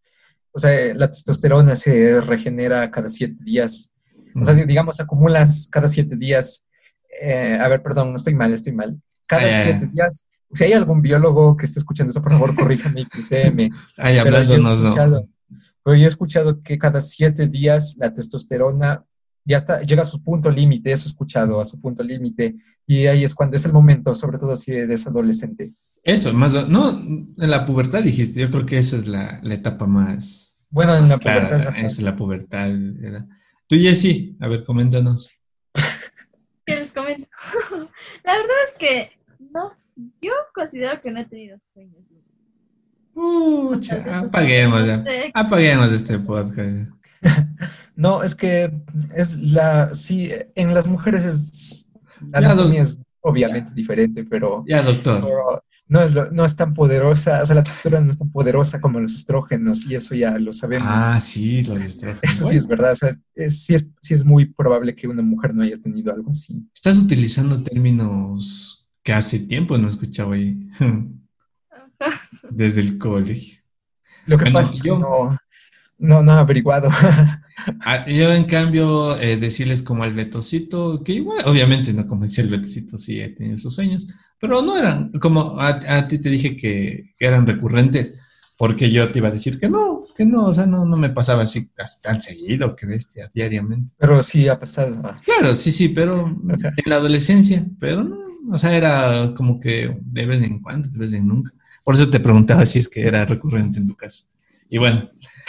O 0.57 0.59
sea, 0.59 0.95
la 0.95 1.11
testosterona 1.11 1.77
se 1.77 2.19
regenera 2.23 2.91
cada 2.91 3.09
siete 3.09 3.37
días. 3.45 3.93
O 4.35 4.43
sea, 4.43 4.55
digamos, 4.55 4.99
acumulas 5.01 5.69
cada 5.71 5.87
siete 5.87 6.17
días. 6.17 6.67
eh, 7.21 7.59
a 7.61 7.69
ver, 7.69 7.83
perdón, 7.83 8.09
no 8.09 8.17
estoy 8.17 8.35
mal, 8.35 8.55
estoy 8.55 8.73
mal. 8.73 8.99
Cada 9.27 9.43
siete 9.65 9.91
días. 9.93 10.27
Si 10.55 10.65
hay 10.65 10.73
algún 10.73 11.03
biólogo 11.03 11.59
que 11.59 11.67
esté 11.67 11.79
escuchando 11.81 12.11
eso, 12.11 12.23
por 12.23 12.33
favor, 12.33 12.57
corríjame 12.57 13.03
y 13.03 13.05
critéeme. 13.07 13.69
Ay, 13.99 14.19
Pero 14.23 14.43
yo 14.45 14.55
he 14.55 14.57
hablándonos, 14.57 14.83
no. 14.83 15.29
pero 15.85 15.97
yo 15.97 16.05
he 16.07 16.09
escuchado 16.09 16.63
que 16.63 16.79
cada 16.79 17.03
siete 17.03 17.49
días 17.49 17.95
la 17.99 18.15
testosterona 18.15 19.05
ya 19.45 19.59
está, 19.59 19.83
llega 19.83 20.03
a 20.03 20.07
su 20.07 20.25
punto 20.25 20.51
límite, 20.51 20.91
eso 20.91 21.05
he 21.05 21.09
escuchado, 21.11 21.61
a 21.61 21.67
su 21.67 21.79
punto 21.81 22.03
límite, 22.03 22.57
y 22.87 23.07
ahí 23.07 23.25
es 23.25 23.35
cuando 23.35 23.57
es 23.57 23.65
el 23.67 23.75
momento, 23.75 24.15
sobre 24.15 24.39
todo 24.39 24.57
si 24.57 24.73
eres 24.73 25.07
adolescente. 25.07 25.75
Eso, 26.07 26.33
más, 26.33 26.55
no, 26.69 26.91
en 27.01 27.35
la 27.37 27.67
pubertad 27.67 28.01
dijiste, 28.03 28.41
yo 28.41 28.49
creo 28.51 28.65
que 28.65 28.79
esa 28.79 28.97
es 28.97 29.09
la, 29.09 29.41
la 29.43 29.55
etapa 29.55 29.87
más, 29.87 30.57
Bueno, 30.71 30.95
en 30.95 31.09
la 31.09 31.19
clara, 31.19 31.49
pubertad, 31.49 31.77
esa 31.79 31.87
es 31.87 31.99
la 32.03 32.15
pubertad. 32.17 32.69
era. 33.03 33.27
Tú, 33.67 33.75
Jessy, 33.77 34.37
a 34.41 34.47
ver, 34.47 34.65
coméntanos. 34.65 35.29
¿Qué 36.65 36.77
les 36.77 36.93
comento? 36.93 37.29
La 38.25 38.33
verdad 38.35 38.57
es 38.69 38.75
que 38.79 39.11
no, 39.53 39.67
yo 40.23 40.33
considero 40.55 41.01
que 41.03 41.11
no 41.11 41.21
he 41.21 41.25
tenido 41.25 41.59
sueños. 41.73 42.13
Pucha, 43.13 44.19
apaguemos 44.21 44.87
ya. 44.87 45.05
Apaguemos 45.35 45.93
este 45.93 46.19
podcast. 46.21 46.89
No, 47.97 48.23
es 48.23 48.35
que 48.35 48.71
es 49.15 49.39
la, 49.39 49.95
sí, 49.95 50.31
en 50.55 50.75
las 50.75 50.87
mujeres 50.87 51.25
es, 51.25 51.87
la 52.31 52.43
Ya, 52.43 52.51
anatomía 52.53 52.83
es 52.83 53.01
obviamente 53.23 53.73
diferente, 53.73 54.23
pero, 54.23 54.65
Ya, 54.69 54.83
doctor. 54.83 55.23
pero 55.23 55.65
no, 55.89 56.03
es 56.03 56.13
lo- 56.15 56.31
no 56.31 56.45
es 56.45 56.57
tan 56.57 56.75
poderosa, 56.75 57.43
o 57.43 57.47
sea, 57.47 57.55
la 57.55 57.63
testosterona 57.63 58.05
no 58.07 58.11
es 58.11 58.19
tan 58.19 58.31
poderosa 58.31 58.81
como 58.81 58.99
los 59.01 59.15
estrógenos, 59.15 59.87
y 59.87 59.95
eso 59.95 60.15
ya 60.15 60.39
lo 60.39 60.53
sabemos. 60.53 60.89
Ah, 60.91 61.21
sí, 61.21 61.63
los 61.63 61.81
estrógenos. 61.81 62.23
Eso 62.25 62.47
sí 62.47 62.57
es 62.57 62.67
verdad, 62.67 62.93
o 62.93 62.97
sea, 62.97 63.17
es- 63.35 63.65
sí, 63.65 63.75
es, 63.75 63.87
sí 64.01 64.15
es 64.15 64.25
muy 64.25 64.47
probable 64.47 64.95
que 64.95 65.07
una 65.09 65.23
mujer 65.23 65.55
no 65.55 65.63
haya 65.63 65.79
tenido 65.81 66.13
algo 66.13 66.31
así. 66.31 66.63
Estás 66.75 66.99
utilizando 66.99 67.63
términos 67.63 68.87
que 69.03 69.13
hace 69.13 69.39
tiempo 69.41 69.79
no 69.79 69.89
escuchaba 69.89 70.35
ahí, 70.35 70.69
desde 72.51 72.81
el 72.81 72.99
colegio. 72.99 73.61
Lo 74.27 74.37
que 74.39 74.45
Bueno, 74.45 74.59
pasa 74.59 74.73
es 74.75 74.83
que 74.83 74.89
yo- 74.89 74.99
no, 74.99 75.39
no, 75.99 76.23
no 76.23 76.33
he 76.33 76.39
averiguado. 76.39 76.89
Ah, 77.81 78.07
Yo, 78.07 78.33
en 78.33 78.45
cambio, 78.45 79.19
eh, 79.19 79.37
decirles 79.37 79.83
como 79.83 80.05
al 80.05 80.15
Betocito, 80.15 81.03
que 81.03 81.13
igual, 81.13 81.43
obviamente, 81.47 81.93
no 81.93 82.07
como 82.07 82.25
decía 82.25 82.45
el 82.45 82.51
Betocito, 82.51 82.99
sí 82.99 83.21
he 83.21 83.31
tenido 83.31 83.57
sus 83.57 83.75
sueños, 83.75 84.07
pero 84.39 84.61
no 84.63 84.77
eran, 84.77 85.11
como 85.13 85.59
a, 85.61 85.81
a 85.89 86.09
ti 86.09 86.19
te 86.19 86.29
dije 86.29 86.57
que, 86.57 87.15
eran 87.19 87.47
recurrentes, 87.47 88.21
porque 88.59 88.91
yo 88.91 89.11
te 89.11 89.19
iba 89.19 89.29
a 89.29 89.33
decir 89.33 89.59
que 89.59 89.69
no, 89.69 90.01
que 90.17 90.25
no, 90.25 90.47
o 90.47 90.55
sea, 90.55 90.67
no, 90.67 90.85
no 90.85 90.97
me 90.97 91.11
pasaba 91.11 91.43
así 91.43 91.71
tan 92.03 92.21
seguido, 92.23 92.77
que 92.77 92.87
bestia, 92.87 93.31
diariamente. 93.35 93.91
Pero 93.99 94.23
sí 94.23 94.49
ha 94.49 94.59
pasado. 94.59 95.01
ah. 95.05 95.21
Claro, 95.25 95.55
sí, 95.55 95.73
sí, 95.73 95.89
pero 95.89 96.27
Ajá. 96.27 96.73
en 96.77 96.91
la 96.91 96.97
adolescencia, 96.97 97.67
pero 97.81 98.05
no, 98.05 98.19
o 98.53 98.59
sea, 98.59 98.77
era 98.77 99.35
como 99.37 99.61
que 99.61 99.97
de 100.03 100.27
vez 100.27 100.43
en 100.43 100.61
cuando, 100.61 100.89
de 100.89 100.99
vez 100.99 101.13
en 101.13 101.27
nunca. 101.27 101.53
Por 101.85 101.95
eso 101.95 102.11
te 102.11 102.21
preguntaba 102.21 102.67
si 102.67 102.79
es 102.81 102.89
que 102.89 103.03
era 103.07 103.25
recurrente 103.25 103.79
en 103.79 103.87
tu 103.87 103.95
caso. 103.95 104.25
Y 104.69 104.79
bueno, 104.79 105.09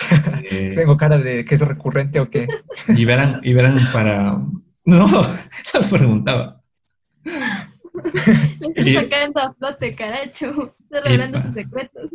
eh, 0.52 0.74
Tengo 0.76 0.96
cara 0.98 1.18
de 1.18 1.44
que 1.46 1.56
es 1.56 1.62
recurrente 1.62 2.20
o 2.20 2.30
qué. 2.30 2.48
y 2.90 3.06
verán, 3.06 3.40
y 3.44 3.54
verán 3.54 3.80
para... 3.92 4.38
No, 4.86 5.08
se 5.64 5.80
preguntaba. 5.90 6.62
Le 7.24 8.68
estoy 8.70 8.90
Y- 8.90 8.94
sacando 8.96 9.40
a 9.42 9.54
flote, 9.54 9.96
caracho. 9.96 10.76
Estoy 10.80 11.00
Y 11.00 11.04
revelando 11.04 11.42
sus 11.42 11.54
secretos. 11.54 12.12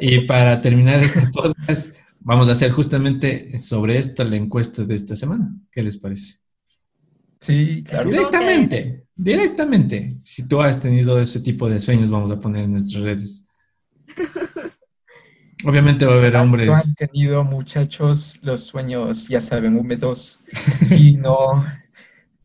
Y 0.00 0.20
para 0.20 0.60
terminar 0.62 1.00
este 1.02 1.26
podcast, 1.32 1.88
vamos 2.20 2.48
a 2.48 2.52
hacer 2.52 2.70
justamente 2.70 3.58
sobre 3.58 3.98
esto 3.98 4.24
la 4.24 4.36
encuesta 4.36 4.84
de 4.84 4.94
esta 4.94 5.16
semana. 5.16 5.54
¿Qué 5.70 5.82
les 5.82 5.96
parece? 5.98 6.38
Sí, 7.40 7.84
claro. 7.86 8.08
Direct- 8.10 8.16
Directamente, 8.30 9.04
directamente. 9.14 10.16
Si 10.24 10.48
tú 10.48 10.62
has 10.62 10.80
tenido 10.80 11.20
ese 11.20 11.40
tipo 11.40 11.68
de 11.68 11.80
sueños, 11.80 12.10
vamos 12.10 12.30
a 12.30 12.40
poner 12.40 12.64
en 12.64 12.72
nuestras 12.72 13.04
redes. 13.04 13.46
Obviamente 15.64 16.04
va 16.06 16.14
a 16.14 16.16
haber 16.16 16.36
hombres. 16.36 16.66
¿No 16.66 16.74
han 16.74 16.94
tenido, 16.94 17.44
muchachos, 17.44 18.38
los 18.42 18.64
sueños, 18.64 19.28
ya 19.28 19.40
saben, 19.40 19.76
húmedos? 19.76 20.40
Sí, 20.86 21.14
no. 21.18 21.64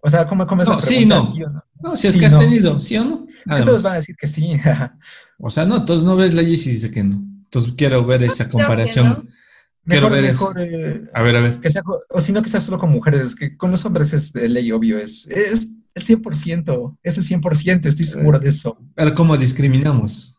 O 0.02 0.10
sea, 0.10 0.26
¿cómo, 0.28 0.48
cómo 0.48 0.62
es 0.62 0.68
la 0.68 0.76
No, 0.76 0.82
sí, 0.82 1.06
no. 1.06 1.32
¿Sí 1.32 1.44
o 1.44 1.50
no? 1.50 1.64
No, 1.82 1.98
si 1.98 2.08
es 2.08 2.14
Sí, 2.14 2.20
que 2.20 2.26
has 2.28 2.34
no. 2.34 2.40
tenido, 2.40 2.80
¿sí 2.80 2.98
o 2.98 3.06
no? 3.06 3.28
Nada 3.46 3.62
Todos 3.66 3.78
más. 3.78 3.84
van 3.84 3.94
a 3.94 3.98
decir 3.98 4.16
que 4.16 4.28
sí. 4.28 4.52
O 5.42 5.50
sea, 5.50 5.66
no, 5.66 5.86
todos 5.86 6.04
no 6.04 6.18
ves 6.18 6.34
la 6.34 6.44
Jessie 6.44 6.74
dice 6.74 6.92
que 6.92 7.02
no. 7.04 7.16
Entonces 7.46 7.74
quiero 7.78 8.06
ver 8.06 8.24
esa 8.24 8.50
comparación. 8.50 9.30
Quiero 9.86 10.10
mejor, 10.10 10.22
ver 10.22 10.26
eso. 10.26 10.54
eh, 10.58 11.10
A 11.14 11.22
ver, 11.24 11.36
a 11.38 11.42
ver. 11.42 11.60
que 11.62 11.70
sea, 11.70 11.82
o 12.10 12.20
si 12.20 12.34
no 12.34 12.44
que 12.44 12.50
sea 12.50 12.60
solo 12.62 12.78
con 12.78 12.92
mujeres, 12.92 13.22
es 13.22 13.36
que 13.36 13.56
con 13.56 13.72
los 13.72 13.86
hombres 13.86 14.12
es 14.12 14.34
de 14.34 14.50
ley, 14.50 14.70
obvio, 14.74 15.00
es, 15.00 15.28
es 15.30 15.70
el 15.96 16.04
100%, 16.22 16.98
es 17.04 17.18
el 17.18 17.24
100%, 17.42 17.86
estoy 17.86 18.06
seguro 18.06 18.38
de 18.38 18.50
eso. 18.50 18.78
Pero 18.96 19.16
¿cómo 19.16 19.38
discriminamos? 19.38 20.36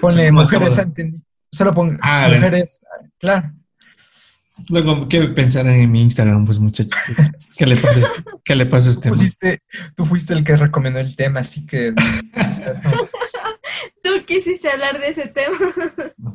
Ponle 0.00 0.28
¿cómo 0.28 0.40
mujeres 0.40 0.78
han 0.78 0.94
tenido, 1.54 1.72
solo 1.72 1.74
pon 1.74 1.98
Ah, 2.02 2.26
bueno. 2.28 2.46
mujeres, 2.46 2.84
claro. 3.18 3.52
Luego, 4.68 5.08
¿qué 5.08 5.20
pensarán 5.22 5.74
en 5.74 5.90
mi 5.90 6.02
Instagram, 6.02 6.46
pues 6.46 6.60
muchachos? 6.60 6.98
¿Qué 7.56 7.66
le 7.66 7.76
pasa 7.76 7.98
a 7.98 8.02
este, 8.02 8.22
¿qué 8.44 8.54
le 8.54 8.66
pasa 8.66 8.88
a 8.88 8.92
este? 8.92 9.08
Pusiste, 9.08 9.62
tú 9.96 10.06
fuiste 10.06 10.32
el 10.32 10.44
que 10.44 10.56
recomendó 10.56 11.00
el 11.00 11.16
tema, 11.16 11.40
así 11.40 11.66
que... 11.66 11.92
Tú 14.02 14.10
quisiste 14.26 14.70
hablar 14.70 15.00
de 15.00 15.08
ese 15.08 15.28
tema. 15.28 15.56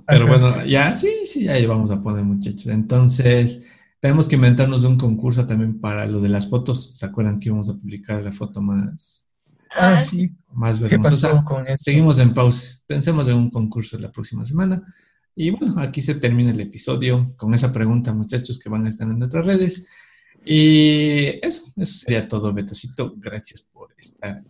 Pero 0.07 0.27
bueno, 0.27 0.65
ya, 0.65 0.95
sí, 0.95 1.09
sí, 1.25 1.43
ya 1.43 1.67
vamos 1.67 1.91
a 1.91 2.01
poner, 2.01 2.23
muchachos. 2.23 2.67
Entonces, 2.67 3.65
tenemos 3.99 4.27
que 4.27 4.35
inventarnos 4.35 4.83
un 4.83 4.97
concurso 4.97 5.45
también 5.45 5.79
para 5.79 6.05
lo 6.05 6.19
de 6.19 6.29
las 6.29 6.49
fotos. 6.49 6.97
¿Se 6.97 7.05
acuerdan 7.05 7.39
que 7.39 7.49
íbamos 7.49 7.69
a 7.69 7.75
publicar 7.75 8.21
la 8.21 8.31
foto 8.31 8.61
más, 8.61 9.28
Ah, 9.75 10.01
sí, 10.01 10.31
más 10.53 10.79
¿qué 10.79 10.97
pasó 10.97 11.43
con 11.45 11.67
eso? 11.67 11.83
Seguimos 11.83 12.19
en 12.19 12.33
pausa. 12.33 12.79
Pensemos 12.87 13.27
en 13.27 13.35
un 13.35 13.49
concurso 13.49 13.97
la 13.97 14.11
próxima 14.11 14.45
semana. 14.45 14.81
Y 15.35 15.51
bueno, 15.51 15.79
aquí 15.79 16.01
se 16.01 16.15
termina 16.15 16.51
el 16.51 16.59
episodio 16.59 17.25
con 17.37 17.53
esa 17.53 17.71
pregunta, 17.71 18.13
muchachos, 18.13 18.59
que 18.59 18.69
van 18.69 18.85
a 18.85 18.89
estar 18.89 19.07
en 19.07 19.19
nuestras 19.19 19.45
redes. 19.45 19.87
Y 20.45 21.39
eso, 21.45 21.71
eso 21.77 21.93
sería 21.99 22.27
todo, 22.27 22.51
Betocito. 22.51 23.13
Gracias 23.17 23.61
por 23.61 23.93
estar 23.97 24.43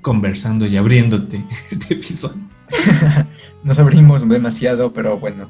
conversando 0.00 0.66
y 0.66 0.76
abriéndote 0.76 1.44
este 1.70 1.94
episodio. 1.94 2.48
Nos 3.64 3.78
abrimos 3.78 4.26
demasiado, 4.28 4.92
pero 4.92 5.18
bueno. 5.18 5.48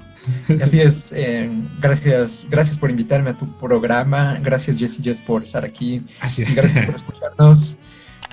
Así 0.63 0.81
es. 0.81 1.13
eh, 1.13 1.51
gracias, 1.81 2.47
gracias 2.51 2.79
por 2.79 2.91
invitarme 2.91 3.31
a 3.31 3.39
tu 3.39 3.47
programa. 3.59 4.39
Gracias, 4.43 4.77
Jessy 4.77 5.03
Jess, 5.03 5.21
por 5.21 5.43
estar 5.43 5.65
aquí. 5.65 6.03
Así 6.21 6.43
Y 6.43 6.55
Gracias 6.55 6.87
por 6.87 6.95
escucharnos. 6.95 7.79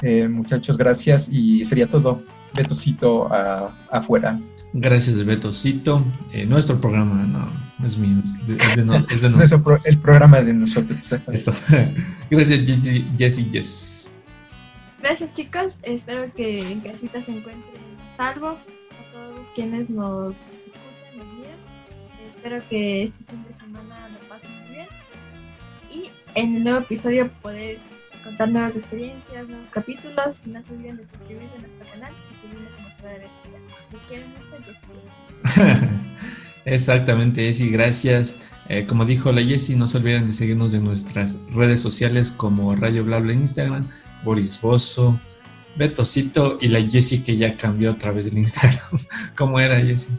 Eh, 0.01 0.27
muchachos, 0.27 0.77
gracias. 0.77 1.29
Y 1.32 1.63
sería 1.65 1.88
todo. 1.88 2.23
Betocito 2.56 3.34
a- 3.34 3.75
afuera. 3.91 4.39
Gracias, 4.73 5.23
Betocito. 5.25 6.03
Eh, 6.32 6.45
nuestro 6.45 6.79
programa, 6.79 7.23
no, 7.23 7.47
no 7.79 7.88
es 7.88 7.97
mío, 7.97 8.17
es 8.23 8.47
de, 8.47 8.56
es 8.58 8.75
de 8.75 8.86
no- 8.86 9.06
es 9.10 9.21
de 9.21 9.29
Nuestro 9.32 9.58
nosotros. 9.58 9.63
pro- 9.63 9.79
el 9.91 9.97
programa 9.97 10.41
de 10.41 10.53
nosotros. 10.53 10.99
Eso. 11.32 11.53
Gracias, 12.29 12.60
Jessy, 12.67 13.06
Jessy, 13.17 13.49
Jess. 13.51 14.12
Gracias, 15.01 15.34
chicos. 15.34 15.77
Espero 15.84 16.32
que 16.34 16.71
en 16.71 16.79
casita 16.82 17.21
se 17.21 17.32
encuentren 17.32 17.82
salvo. 18.17 18.49
A 18.49 19.12
todos 19.13 19.47
quienes 19.56 19.89
nos 19.89 20.34
escuchan, 20.36 21.38
miran. 21.38 21.58
Espero 22.36 22.62
que 22.69 23.03
este 23.03 23.23
fin 23.29 23.43
de 23.49 23.60
semana 23.60 24.10
lo 24.10 24.29
pasen 24.29 24.51
muy 24.62 24.75
bien. 24.75 24.88
Y 25.91 26.10
en 26.36 26.56
el 26.58 26.63
nuevo 26.63 26.79
episodio 26.79 27.29
poder 27.41 27.79
contar 28.23 28.49
nuevas 28.49 28.75
experiencias, 28.75 29.47
nuevos 29.47 29.69
capítulos. 29.69 30.36
No 30.45 30.63
se 30.63 30.73
olviden 30.73 30.97
de 30.97 31.05
suscribirse 31.05 31.55
a 31.55 31.59
nuestro 31.59 31.88
canal 31.91 32.13
y 32.13 32.41
seguirnos 32.41 32.71
en 32.77 32.83
nuestras 32.83 33.13
redes 33.13 33.31
sociales. 33.43 33.69
Les 33.91 34.01
quiero 34.07 34.27
mucho. 34.27 34.43
Exactamente, 36.65 37.41
Jessy, 37.43 37.69
gracias. 37.69 38.38
Eh, 38.69 38.86
como 38.88 39.05
dijo 39.05 39.31
la 39.31 39.43
Jessy, 39.43 39.75
no 39.75 39.88
se 39.88 39.97
olviden 39.97 40.27
de 40.27 40.33
seguirnos 40.33 40.73
en 40.73 40.86
nuestras 40.86 41.36
redes 41.53 41.81
sociales 41.81 42.31
como 42.31 42.75
Radio 42.75 43.03
Blabla 43.03 43.33
en 43.33 43.41
Instagram, 43.41 43.89
Boris 44.23 44.59
Bozo, 44.62 45.19
Betocito 45.75 46.57
y 46.62 46.69
la 46.69 46.81
Jessy 46.81 47.19
que 47.19 47.36
ya 47.36 47.57
cambió 47.57 47.91
a 47.91 47.97
través 47.97 48.25
del 48.25 48.38
Instagram. 48.38 48.99
¿Cómo 49.38 49.59
era, 49.59 49.81
Jessy? 49.81 50.09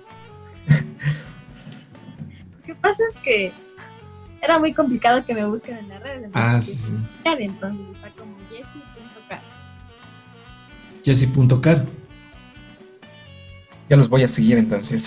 Lo 0.69 2.63
que 2.67 2.75
pasa 2.75 3.03
es 3.11 3.17
que 3.23 3.53
era 4.45 4.59
muy 4.59 4.75
complicado 4.75 5.25
que 5.25 5.35
me 5.35 5.47
busquen 5.47 5.79
en 5.79 5.89
las 5.89 6.03
redes. 6.03 6.31
Ah, 6.35 6.61
sí, 6.61 6.77
sí. 6.77 6.93
entonces 7.25 7.87
está 7.95 8.11
como 8.11 8.37
Jessie.k. 8.51 9.41
Jessy.car. 11.05 11.87
Ya 13.91 13.97
los 13.97 14.09
voy 14.09 14.23
a 14.23 14.29
seguir 14.29 14.59
entonces. 14.59 15.07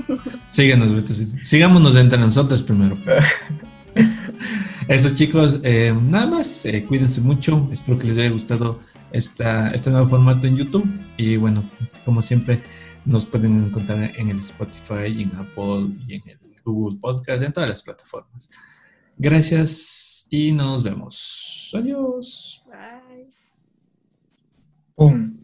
Síguenos, 0.50 0.94
Betocito. 0.94 1.36
Sigámonos 1.44 1.96
entre 1.96 2.18
nosotros 2.18 2.62
primero. 2.62 2.96
Eso 4.88 5.14
chicos, 5.14 5.60
eh, 5.62 5.94
nada 6.08 6.26
más, 6.26 6.64
eh, 6.64 6.84
cuídense 6.84 7.20
mucho, 7.20 7.68
espero 7.70 7.96
que 7.96 8.08
les 8.08 8.18
haya 8.18 8.30
gustado 8.30 8.80
esta, 9.12 9.70
este 9.70 9.88
nuevo 9.90 10.08
formato 10.08 10.48
en 10.48 10.56
YouTube 10.56 10.88
y 11.16 11.36
bueno, 11.36 11.62
como 12.04 12.22
siempre 12.22 12.60
nos 13.04 13.24
pueden 13.24 13.66
encontrar 13.66 14.10
en 14.16 14.30
el 14.30 14.40
Spotify, 14.40 15.22
en 15.22 15.30
Apple 15.36 15.94
y 16.08 16.16
en 16.16 16.28
el 16.28 16.39
Google 16.64 16.98
Podcast, 17.00 17.42
en 17.42 17.52
todas 17.52 17.68
las 17.68 17.82
plataformas. 17.82 18.50
Gracias 19.16 20.26
y 20.30 20.52
nos 20.52 20.82
vemos. 20.82 21.72
Adiós. 21.74 22.64
Bye. 22.66 23.32
¡Pum! 24.94 25.39